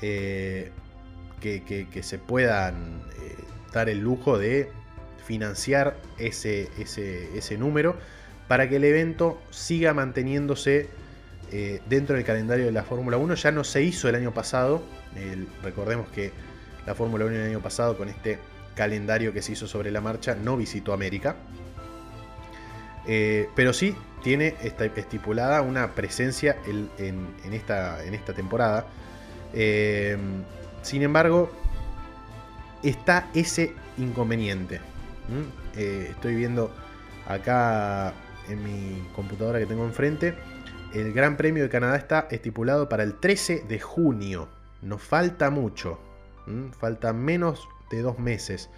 eh, 0.02 0.70
que, 1.40 2.00
se 2.04 2.16
puedan 2.16 3.02
eh, 3.20 3.34
dar 3.72 3.88
el 3.88 3.98
lujo 3.98 4.38
de 4.38 4.70
financiar 5.26 5.96
ese, 6.16 6.68
ese, 6.78 7.58
número 7.58 7.96
para 8.46 8.68
que 8.68 8.76
el 8.76 8.84
evento 8.84 9.42
siga 9.50 9.94
manteniéndose 9.94 10.88
eh, 11.50 11.82
dentro 11.88 12.14
del 12.14 12.24
calendario 12.24 12.66
de 12.66 12.70
la 12.70 12.84
Fórmula 12.84 13.16
1. 13.16 13.34
Ya 13.34 13.50
no 13.50 13.64
se 13.64 13.82
hizo 13.82 14.08
el 14.08 14.14
año 14.14 14.32
pasado, 14.32 14.84
recordemos 15.60 16.08
que 16.10 16.30
la 16.86 16.94
Fórmula 16.94 17.24
1 17.24 17.34
el 17.34 17.48
año 17.48 17.62
pasado 17.62 17.98
con 17.98 18.08
este 18.08 18.38
calendario 18.76 19.32
que 19.32 19.42
se 19.42 19.54
hizo 19.54 19.66
sobre 19.66 19.90
la 19.90 20.00
marcha 20.00 20.36
no 20.36 20.56
visitó 20.56 20.92
América. 20.92 21.34
Eh, 23.06 23.48
pero 23.54 23.72
sí 23.72 23.94
tiene 24.22 24.56
estipulada 24.62 25.60
una 25.60 25.94
presencia 25.94 26.56
en, 26.66 26.88
esta, 27.52 28.02
en 28.04 28.14
esta, 28.14 28.32
temporada. 28.32 28.86
Eh, 29.52 30.16
sin 30.82 31.02
embargo, 31.02 31.50
está 32.82 33.28
ese 33.34 33.74
inconveniente. 33.98 34.80
Eh, 35.76 36.08
estoy 36.10 36.36
viendo 36.36 36.70
acá 37.26 38.14
en 38.48 38.62
mi 38.64 39.06
computadora 39.14 39.58
que 39.58 39.66
tengo 39.66 39.84
enfrente. 39.84 40.34
El 40.94 41.12
Gran 41.12 41.36
Premio 41.36 41.62
de 41.64 41.68
Canadá 41.68 41.96
está 41.96 42.28
estipulado 42.30 42.88
para 42.88 43.02
el 43.02 43.14
13 43.14 43.64
de 43.68 43.80
junio. 43.80 44.48
Nos 44.80 45.02
falta 45.02 45.50
mucho. 45.50 46.00
Falta 46.78 47.12
menos 47.12 47.68
de 47.90 48.00
dos 48.00 48.18
meses. 48.18 48.70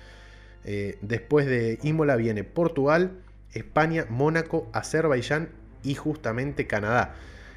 Después 1.02 1.46
de 1.46 1.78
Imola 1.82 2.16
viene 2.16 2.42
Portugal, 2.42 3.22
España, 3.56 4.06
Mónaco, 4.08 4.70
Azerbaiyán 4.72 5.48
y 5.82 5.94
justamente 5.94 6.66
Canadá. 6.66 7.14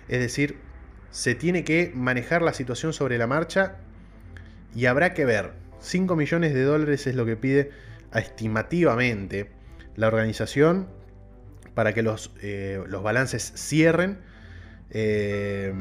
Es 0.08 0.20
decir, 0.20 0.58
se 1.12 1.36
tiene 1.36 1.64
que 1.64 1.92
manejar 1.96 2.42
la 2.42 2.54
situación 2.54 2.94
sobre 2.94 3.18
la 3.18 3.28
marcha 3.28 3.78
y 4.76 4.86
habrá 4.86 5.14
que 5.14 5.26
ver. 5.26 5.54
5 5.82 6.16
millones 6.16 6.54
de 6.54 6.64
dólares 6.64 7.08
es 7.08 7.16
lo 7.16 7.26
que 7.26 7.38
pide 7.38 7.72
estimativamente 8.14 9.50
la 9.96 10.08
organización 10.08 10.90
para 11.74 11.94
que 11.94 12.04
los, 12.04 12.32
eh, 12.42 12.84
los 12.88 13.02
balances 13.02 13.54
cierren. 13.56 14.20
Eh, 14.90 15.74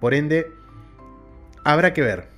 por 0.00 0.14
ende, 0.14 0.52
habrá 1.64 1.92
que 1.94 2.02
ver 2.02 2.28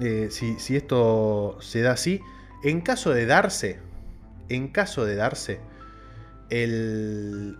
eh, 0.00 0.28
si, 0.30 0.76
esto 0.76 1.58
se 1.60 1.82
da 1.82 1.92
así. 1.92 2.20
En 2.64 2.80
caso 2.80 3.12
de 3.12 3.26
darse, 3.26 3.78
en 4.48 4.68
caso 4.68 5.04
de 5.04 5.14
darse, 5.14 5.60
el, 6.50 7.56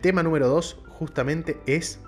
tema 0.00 0.22
número 0.22 0.48
2 0.48 0.78
justamente 0.88 1.58
es 1.66 2.00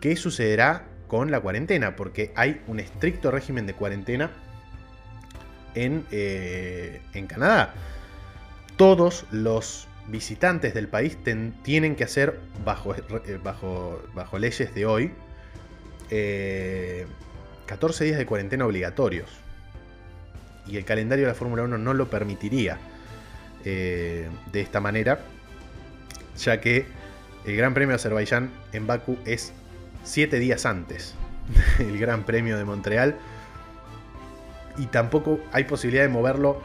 qué 0.00 0.16
sucederá 0.16 0.86
con 1.08 1.30
la 1.30 1.40
cuarentena, 1.40 1.96
porque 1.96 2.32
hay 2.36 2.62
un 2.66 2.80
estricto 2.80 3.30
régimen 3.30 3.66
de 3.66 3.74
cuarentena 3.74 4.30
en, 5.74 6.06
eh, 6.10 7.00
en 7.12 7.26
Canadá. 7.26 7.74
Todos 8.76 9.26
los 9.30 9.86
visitantes 10.08 10.74
del 10.74 10.88
país 10.88 11.16
tienen 11.62 11.96
que 11.96 12.04
hacer 12.04 12.40
bajo, 12.64 12.94
eh, 12.94 13.38
bajo, 13.42 14.02
bajo 14.14 14.38
leyes 14.38 14.74
de 14.74 14.86
hoy 14.86 15.12
14 17.66 18.04
días 18.04 18.18
de 18.18 18.26
cuarentena 18.26 18.66
obligatorios. 18.66 19.30
Y 20.66 20.76
el 20.76 20.84
calendario 20.84 21.24
de 21.24 21.32
la 21.32 21.34
Fórmula 21.34 21.62
1 21.62 21.78
no 21.78 21.94
lo 21.94 22.10
permitiría 22.10 22.78
eh, 23.64 24.28
de 24.52 24.60
esta 24.60 24.80
manera, 24.80 25.20
ya 26.36 26.60
que 26.60 26.86
el 27.44 27.56
Gran 27.56 27.74
Premio 27.74 27.90
de 27.90 27.96
Azerbaiyán 27.96 28.50
en 28.72 28.86
Bakú 28.86 29.18
es 29.24 29.52
7 30.04 30.38
días 30.38 30.66
antes 30.66 31.14
del 31.78 31.98
Gran 31.98 32.24
Premio 32.24 32.56
de 32.56 32.64
Montreal. 32.64 33.16
Y 34.78 34.86
tampoco 34.86 35.38
hay 35.52 35.64
posibilidad 35.64 36.02
de 36.02 36.08
moverlo 36.08 36.62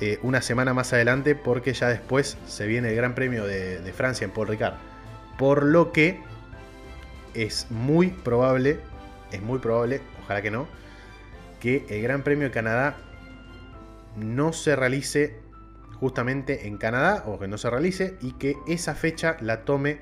eh, 0.00 0.18
una 0.22 0.40
semana 0.40 0.72
más 0.72 0.92
adelante 0.92 1.34
porque 1.34 1.72
ya 1.72 1.88
después 1.88 2.38
se 2.46 2.66
viene 2.66 2.90
el 2.90 2.96
Gran 2.96 3.14
Premio 3.14 3.44
de, 3.44 3.80
de 3.80 3.92
Francia 3.92 4.24
en 4.24 4.30
Paul 4.30 4.48
Ricard. 4.48 4.74
Por 5.36 5.64
lo 5.64 5.92
que 5.92 6.20
es 7.34 7.66
muy 7.70 8.08
probable, 8.08 8.80
es 9.32 9.42
muy 9.42 9.58
probable, 9.58 10.00
ojalá 10.22 10.42
que 10.42 10.50
no, 10.50 10.68
que 11.60 11.86
el 11.88 12.02
Gran 12.02 12.22
Premio 12.22 12.48
de 12.48 12.50
Canadá 12.52 12.96
no 14.16 14.52
se 14.52 14.76
realice 14.76 15.39
justamente 16.00 16.66
en 16.66 16.78
Canadá 16.78 17.24
o 17.26 17.38
que 17.38 17.46
no 17.46 17.58
se 17.58 17.68
realice 17.68 18.16
y 18.22 18.32
que 18.32 18.56
esa 18.66 18.94
fecha 18.94 19.36
la 19.40 19.64
tome 19.64 20.00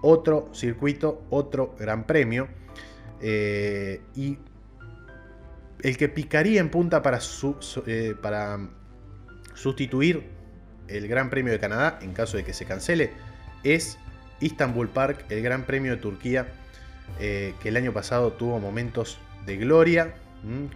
otro 0.00 0.48
circuito, 0.54 1.24
otro 1.28 1.74
Gran 1.78 2.06
Premio. 2.06 2.48
Eh, 3.20 4.00
y 4.14 4.38
el 5.80 5.96
que 5.96 6.08
picaría 6.08 6.60
en 6.60 6.70
punta 6.70 7.02
para, 7.02 7.18
eh, 7.86 8.14
para 8.22 8.58
sustituir 9.54 10.24
el 10.88 11.08
Gran 11.08 11.30
Premio 11.30 11.52
de 11.52 11.58
Canadá 11.58 11.98
en 12.00 12.12
caso 12.12 12.36
de 12.36 12.44
que 12.44 12.52
se 12.52 12.64
cancele 12.64 13.10
es 13.64 13.98
Istanbul 14.40 14.88
Park, 14.88 15.24
el 15.30 15.42
Gran 15.42 15.64
Premio 15.64 15.92
de 15.92 15.98
Turquía, 15.98 16.46
eh, 17.18 17.54
que 17.60 17.70
el 17.70 17.76
año 17.76 17.92
pasado 17.92 18.32
tuvo 18.32 18.60
momentos 18.60 19.18
de 19.46 19.56
gloria, 19.56 20.14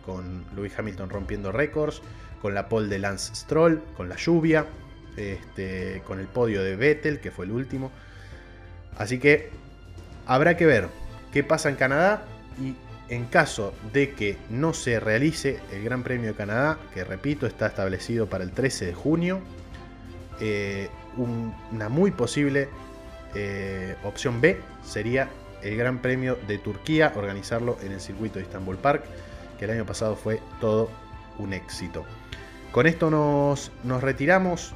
con 0.07 0.47
Lewis 0.57 0.73
Hamilton 0.79 1.11
rompiendo 1.11 1.53
récords, 1.53 2.01
con 2.41 2.55
la 2.55 2.69
pole 2.69 2.89
de 2.89 2.99
Lance 2.99 3.35
Stroll, 3.35 3.83
con 3.97 4.09
la 4.09 4.17
lluvia, 4.17 4.67
este, 5.17 6.03
con 6.07 6.21
el 6.21 6.27
podio 6.27 6.63
de 6.63 6.77
Vettel, 6.77 7.21
que 7.21 7.31
fue 7.31 7.45
el 7.45 7.53
último. 7.53 7.91
Así 8.97 9.19
que 9.19 9.51
habrá 10.27 10.57
que 10.57 10.67
ver 10.67 10.89
qué 11.33 11.45
pasa 11.45 11.69
en 11.69 11.77
Canadá 11.77 12.23
y 12.61 12.75
en 13.09 13.25
caso 13.25 13.75
de 13.93 14.13
que 14.13 14.37
no 14.51 14.75
se 14.75 15.01
realice 15.01 15.61
el 15.73 15.83
Gran 15.83 16.03
Premio 16.03 16.29
de 16.29 16.35
Canadá, 16.35 16.79
que 16.93 17.05
repito 17.05 17.47
está 17.47 17.67
establecido 17.67 18.27
para 18.27 18.45
el 18.45 18.53
13 18.53 18.87
de 18.87 18.95
junio, 18.95 19.41
eh, 20.41 20.89
una 21.17 21.89
muy 21.89 22.11
posible 22.11 22.69
eh, 23.35 23.97
opción 24.05 24.41
B 24.41 24.61
sería 24.85 25.29
el 25.63 25.77
Gran 25.77 26.01
Premio 26.01 26.39
de 26.47 26.59
Turquía, 26.59 27.13
organizarlo 27.17 27.77
en 27.83 27.93
el 27.93 28.01
circuito 28.01 28.39
de 28.39 28.45
Istanbul 28.45 28.77
Park, 28.77 29.05
que 29.59 29.65
el 29.65 29.73
año 29.73 29.87
pasado 29.87 30.15
fue 30.15 30.41
todo 30.61 30.89
un 31.39 31.53
éxito. 31.53 32.05
Con 32.73 32.87
esto 32.87 33.11
nos, 33.11 33.71
retiramos. 34.03 34.75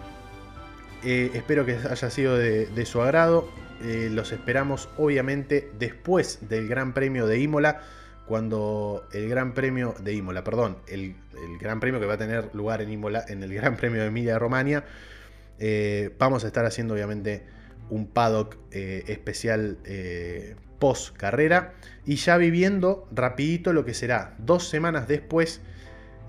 Eh, 1.05 1.31
espero 1.35 1.67
que 1.67 1.77
haya 1.77 2.11
sido 2.11 2.37
de, 2.37 2.87
su 2.87 3.01
agrado. 3.03 3.49
Eh, 3.83 4.09
los 4.11 4.33
esperamos 4.33 4.89
obviamente 4.97 5.71
después 5.79 6.49
del 6.49 6.69
Gran 6.69 6.95
Premio 6.95 7.27
de 7.27 7.41
Imola. 7.41 7.81
Cuando 8.27 9.07
el 9.13 9.29
Gran 9.29 9.53
Premio 9.53 9.95
de 9.99 10.15
Imola, 10.15 10.45
perdón, 10.45 10.79
el, 10.87 11.17
Gran 11.61 11.81
Premio 11.81 12.01
que 12.01 12.07
va 12.07 12.15
a 12.15 12.19
tener 12.19 12.55
lugar 12.55 12.81
en 12.81 12.91
Imola, 12.91 13.25
en 13.29 13.43
el 13.43 13.53
Gran 13.53 13.77
Premio 13.77 14.01
de 14.01 14.09
Emilia 14.09 14.39
Romagna, 14.39 14.85
eh, 15.59 16.15
vamos 16.19 16.45
a 16.45 16.47
estar 16.47 16.65
haciendo 16.65 16.95
obviamente 16.95 17.45
un 17.91 18.07
paddock 18.07 18.57
especial 18.71 19.77
post 20.83 21.17
carrera 21.17 21.75
y 22.05 22.17
ya 22.17 22.37
viviendo 22.39 23.07
rapidito 23.13 23.73
lo 23.73 23.85
que 23.85 23.95
será 23.95 24.35
dos 24.39 24.69
semanas 24.69 25.07
después, 25.07 25.61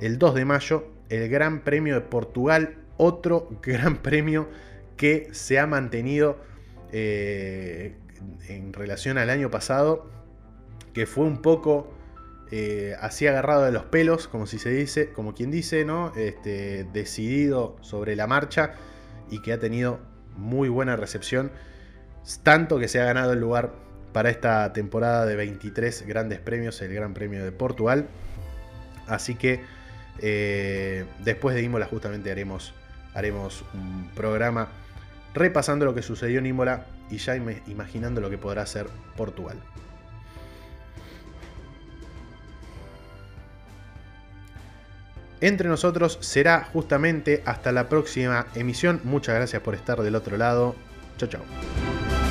el 0.04 0.20
2 0.20 0.36
de 0.36 0.46
mayo, 0.46 0.88
el 1.08 1.30
Gran 1.30 1.62
Premio 1.62 1.96
de 1.96 2.02
Portugal, 2.02 2.76
otro 2.98 3.50
Gran 3.64 3.98
Premio 3.98 4.50
que 4.98 5.30
se 5.32 5.60
ha 5.60 5.66
mantenido 5.66 6.38
eh, 6.92 7.96
en 8.50 8.74
relación 8.74 9.18
al 9.18 9.30
año 9.30 9.50
pasado, 9.50 10.10
que 10.94 11.06
fue 11.06 11.26
un 11.26 11.42
poco 11.42 11.94
eh, 12.52 12.96
así 13.00 13.28
agarrado 13.28 13.64
de 13.64 13.72
los 13.72 13.86
pelos, 13.86 14.28
como 14.28 14.46
si 14.46 14.60
se 14.60 14.72
dice, 14.72 15.12
como 15.14 15.34
quien 15.34 15.52
dice, 15.52 15.86
¿no? 15.86 16.14
Este, 16.16 16.86
decidido 16.92 17.78
sobre 17.82 18.18
la 18.18 18.28
marcha 18.28 18.74
y 19.32 19.42
que 19.42 19.54
ha 19.54 19.60
tenido 19.60 20.00
muy 20.36 20.68
buena 20.68 20.98
recepción, 20.98 21.52
tanto 22.44 22.78
que 22.78 22.90
se 22.90 23.00
ha 23.00 23.06
ganado 23.06 23.32
el 23.32 23.40
lugar 23.40 23.74
para 24.12 24.30
esta 24.30 24.74
temporada 24.74 25.26
de 25.26 25.38
23 25.38 26.06
grandes 26.08 26.40
premios, 26.40 26.82
el 26.82 26.94
Gran 26.94 27.14
Premio 27.14 27.44
de 27.46 27.54
Portugal. 27.54 28.08
Así 29.08 29.36
que 29.36 29.62
eh, 30.20 31.06
después 31.20 31.56
de 31.56 31.64
Imola 31.64 31.86
justamente 31.86 32.32
haremos, 32.32 32.74
haremos 33.14 33.64
un 33.74 34.10
programa 34.16 34.70
repasando 35.34 35.86
lo 35.86 35.96
que 35.96 36.02
sucedió 36.02 36.40
en 36.40 36.46
Imola 36.46 36.86
y 37.10 37.18
ya 37.18 37.36
imaginando 37.36 38.22
lo 38.22 38.30
que 38.30 38.38
podrá 38.38 38.66
ser 38.66 38.88
Portugal. 39.18 39.58
Entre 45.42 45.68
nosotros 45.68 46.20
será 46.22 46.64
justamente 46.72 47.44
hasta 47.46 47.74
la 47.74 47.90
próxima 47.90 48.48
emisión. 48.56 49.02
Muchas 49.04 49.36
gracias 49.36 49.62
por 49.62 49.76
estar 49.76 50.02
del 50.02 50.16
otro 50.16 50.38
lado. 50.38 50.74
Chao, 51.18 51.28
chao. 51.28 52.23